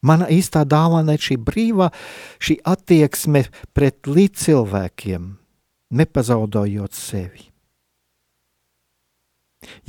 Mana 0.02 0.28
īstā 0.30 0.62
dāvana 0.68 1.16
ir 1.16 1.22
šī 1.22 1.36
brīvā, 1.42 1.88
šī 2.38 2.60
attieksme 2.70 3.42
pret 3.74 4.06
līdzcilvēkiem, 4.06 5.24
nepazaudojot 5.98 6.94
sevi. 6.94 7.48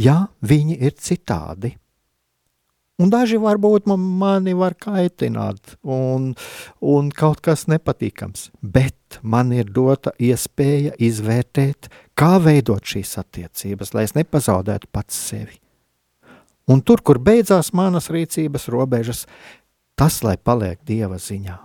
Jā, 0.01 0.17
viņi 0.41 0.79
ir 0.81 0.95
citādi, 0.97 1.75
Un 2.99 3.07
daži 3.07 3.37
varbūt 3.39 3.87
mani 3.87 4.51
var 4.59 4.73
kaitināt, 4.75 5.77
un, 5.87 6.33
un 6.83 7.07
kaut 7.15 7.39
kas 7.45 7.63
nepatīkams. 7.71 8.49
Bet 8.59 9.21
man 9.23 9.53
ir 9.55 9.71
dota 9.71 10.11
iespēja 10.19 10.97
izvērtēt, 10.99 11.87
kā 12.19 12.35
veidot 12.43 12.83
šīs 12.83 13.15
attiecības, 13.23 13.95
lai 13.95 14.03
es 14.09 14.15
nepazaudētu 14.19 14.91
pats 14.91 15.15
sevi. 15.29 15.61
Un 16.69 16.83
tur, 16.83 16.99
kur 17.01 17.21
beidzās 17.23 17.71
manas 17.73 18.11
rīcības 18.11 18.67
robežas, 18.69 19.23
tas 19.95 20.19
lai 20.23 20.35
paliek 20.37 20.83
dieva 20.85 21.17
ziņā. 21.17 21.57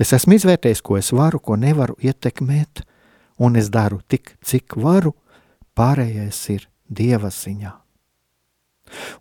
Es 0.00 0.14
esmu 0.14 0.38
izvērtējis, 0.38 0.82
ko 0.86 1.02
es 1.02 1.10
varu, 1.14 1.42
ko 1.42 1.58
nevaru 1.58 1.98
ietekmēt, 2.02 2.86
un 3.42 3.58
es 3.58 3.74
daru 3.74 4.00
tik, 4.06 4.36
cik 4.42 4.78
varu, 4.78 5.16
pārējais 5.74 6.44
ir 6.54 6.68
dieva 6.86 7.30
ziņā. 7.34 7.83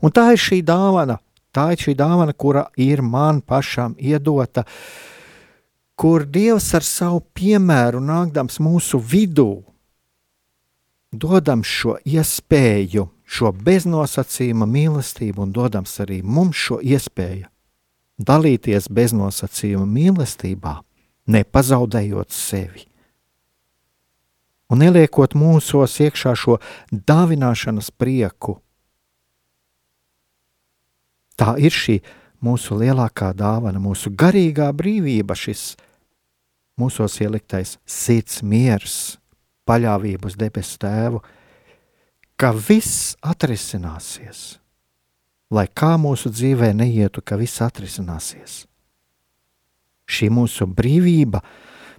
Un 0.01 0.13
tā 0.15 0.31
ir 0.33 0.41
šī 0.41 0.61
dāvana, 0.65 1.19
tā 1.55 1.71
ir 1.73 1.83
šī 1.85 1.95
dāvana, 1.99 2.33
kura 2.33 2.67
ir 2.77 3.01
man 3.01 3.41
pašam 3.41 3.95
iedota, 3.99 4.65
kur 5.95 6.25
Dievs 6.25 6.73
ar 6.73 6.85
savu 6.85 7.21
piemēru 7.35 8.01
nākdams 8.03 8.59
mūsu 8.63 8.99
vidū, 8.99 9.63
dodams 11.13 11.69
šo 11.69 11.97
iespēju, 12.05 13.07
šo 13.23 13.53
beznosacījuma 13.53 14.67
mīlestību 14.69 15.45
un 15.45 15.51
dodams 15.55 15.99
arī 16.03 16.21
mums 16.25 16.57
šo 16.57 16.79
iespēju 16.81 17.49
dalīties 18.17 18.89
beznosacījuma 18.93 19.87
mīlestībā, 19.89 20.77
nepazaudējot 21.33 22.33
sevi. 22.33 22.85
Un 24.73 24.81
ieliekot 24.81 25.35
mūsos 25.37 25.99
iekšā 26.01 26.33
šo 26.39 26.57
dāvināšanas 26.91 27.91
prieku, 27.97 28.57
Tā 31.43 31.57
ir 31.59 31.75
šī 31.75 31.97
mūsu 32.43 32.77
lielākā 32.79 33.33
dāvana, 33.35 33.81
mūsu 33.83 34.13
garīgā 34.15 34.69
brīvība, 34.71 35.35
šis 35.35 35.73
mūsos 36.79 37.17
ieliktais 37.19 37.73
sirds 37.83 38.39
miers, 38.47 39.17
paļāvība 39.67 40.29
uz 40.29 40.37
debesu 40.39 40.77
tēvu, 40.79 41.19
ka 42.39 42.53
viss 42.55 43.17
atrisināsies. 43.19 44.43
Lai 45.51 45.65
kā 45.67 45.97
mūsu 45.99 46.31
dzīvē 46.31 46.71
neietu, 46.79 47.19
ka 47.19 47.35
viss 47.41 47.59
atrisināsies. 47.65 48.63
Šī 50.07 50.31
mūsu 50.31 50.69
brīvība, 50.71 51.43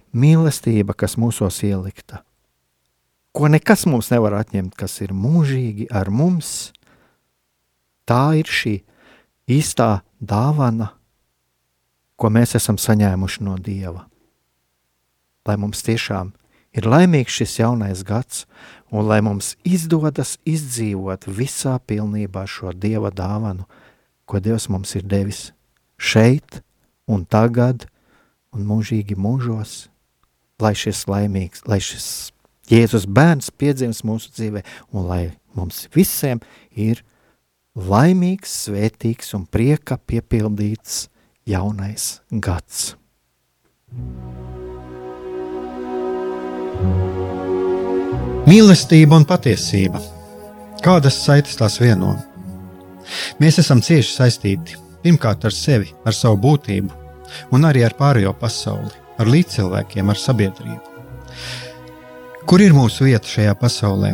mīlestība, 0.09 0.97
kas 0.97 1.19
mūsos 1.21 1.61
ielikta, 1.69 2.23
ko 3.29 3.53
nekas 3.53 3.85
mums 3.85 4.09
nevar 4.09 4.39
atņemt, 4.41 4.73
kas 4.73 4.97
ir 5.05 5.13
mūžīgi 5.13 5.91
ar 5.93 6.09
mums, 6.09 6.73
tā 8.09 8.39
ir 8.41 8.49
šī 8.49 8.79
īstā 9.49 10.01
dāvana, 10.21 10.91
ko 12.15 12.31
mēs 12.31 12.55
esam 12.57 12.79
saņēmuši 12.79 13.43
no 13.45 13.57
Dieva. 13.61 14.05
Lai 15.45 15.57
mums 15.61 15.83
tiešām 15.85 16.31
ir 16.75 16.87
laimīgs 16.89 17.35
šis 17.39 17.59
jaunais 17.59 18.03
gads, 18.07 18.45
un 18.91 19.07
lai 19.09 19.21
mums 19.21 19.53
izdodas 19.67 20.35
izdzīvot 20.47 21.27
visā 21.27 21.77
pilnībā 21.79 22.45
šo 22.49 22.73
Dieva 22.73 23.11
dāvanu, 23.13 23.67
ko 24.25 24.39
Dievs 24.39 24.69
mums 24.71 24.95
ir 24.97 25.05
devis 25.05 25.51
šeit 25.97 26.61
un 27.07 27.25
tagad 27.25 27.85
un 28.55 28.65
mūžīgi 28.65 29.17
mūžos, 29.19 29.89
lai 30.61 30.73
šis 30.77 31.05
laimīgs, 31.11 31.65
lai 31.67 31.81
šis 31.83 32.31
Jēzus 32.65 33.03
bērns 33.05 33.51
piedzims 33.53 34.01
mūsu 34.01 34.31
dzīvē, 34.33 34.63
un 34.89 35.05
lai 35.05 35.23
mums 35.53 35.83
visiem 35.93 36.39
ir 36.71 37.03
laimīgs, 37.75 38.53
svētīgs 38.65 39.33
un 39.35 39.45
prieka 39.51 39.97
piepildīts 39.99 41.07
jaunais 41.47 42.21
gads. 42.31 42.95
Mīlestība 48.45 49.17
un 49.19 49.25
patiesība. 49.27 50.01
Kādas 50.85 51.17
saites 51.25 51.57
tās 51.57 51.79
vieno? 51.81 52.13
Mēs 53.41 53.59
esam 53.61 53.81
cieši 53.81 54.11
saistīti 54.11 54.77
pirmkārt 55.05 55.45
ar 55.45 55.53
sevi, 55.53 55.91
ar 56.05 56.13
savu 56.17 56.37
būtību, 56.41 56.91
un 57.53 57.67
arī 57.67 57.83
ar 57.85 57.93
pārējo 57.97 58.33
pasauli, 58.39 58.93
ar 59.21 59.29
līdzcilvēkiem, 59.29 60.09
ar 60.09 60.21
sabiedrību. 60.21 60.81
Kur 62.45 62.61
ir 62.61 62.73
mūsu 62.77 63.07
vieta 63.09 63.29
šajā 63.29 63.53
pasaulē? 63.57 64.13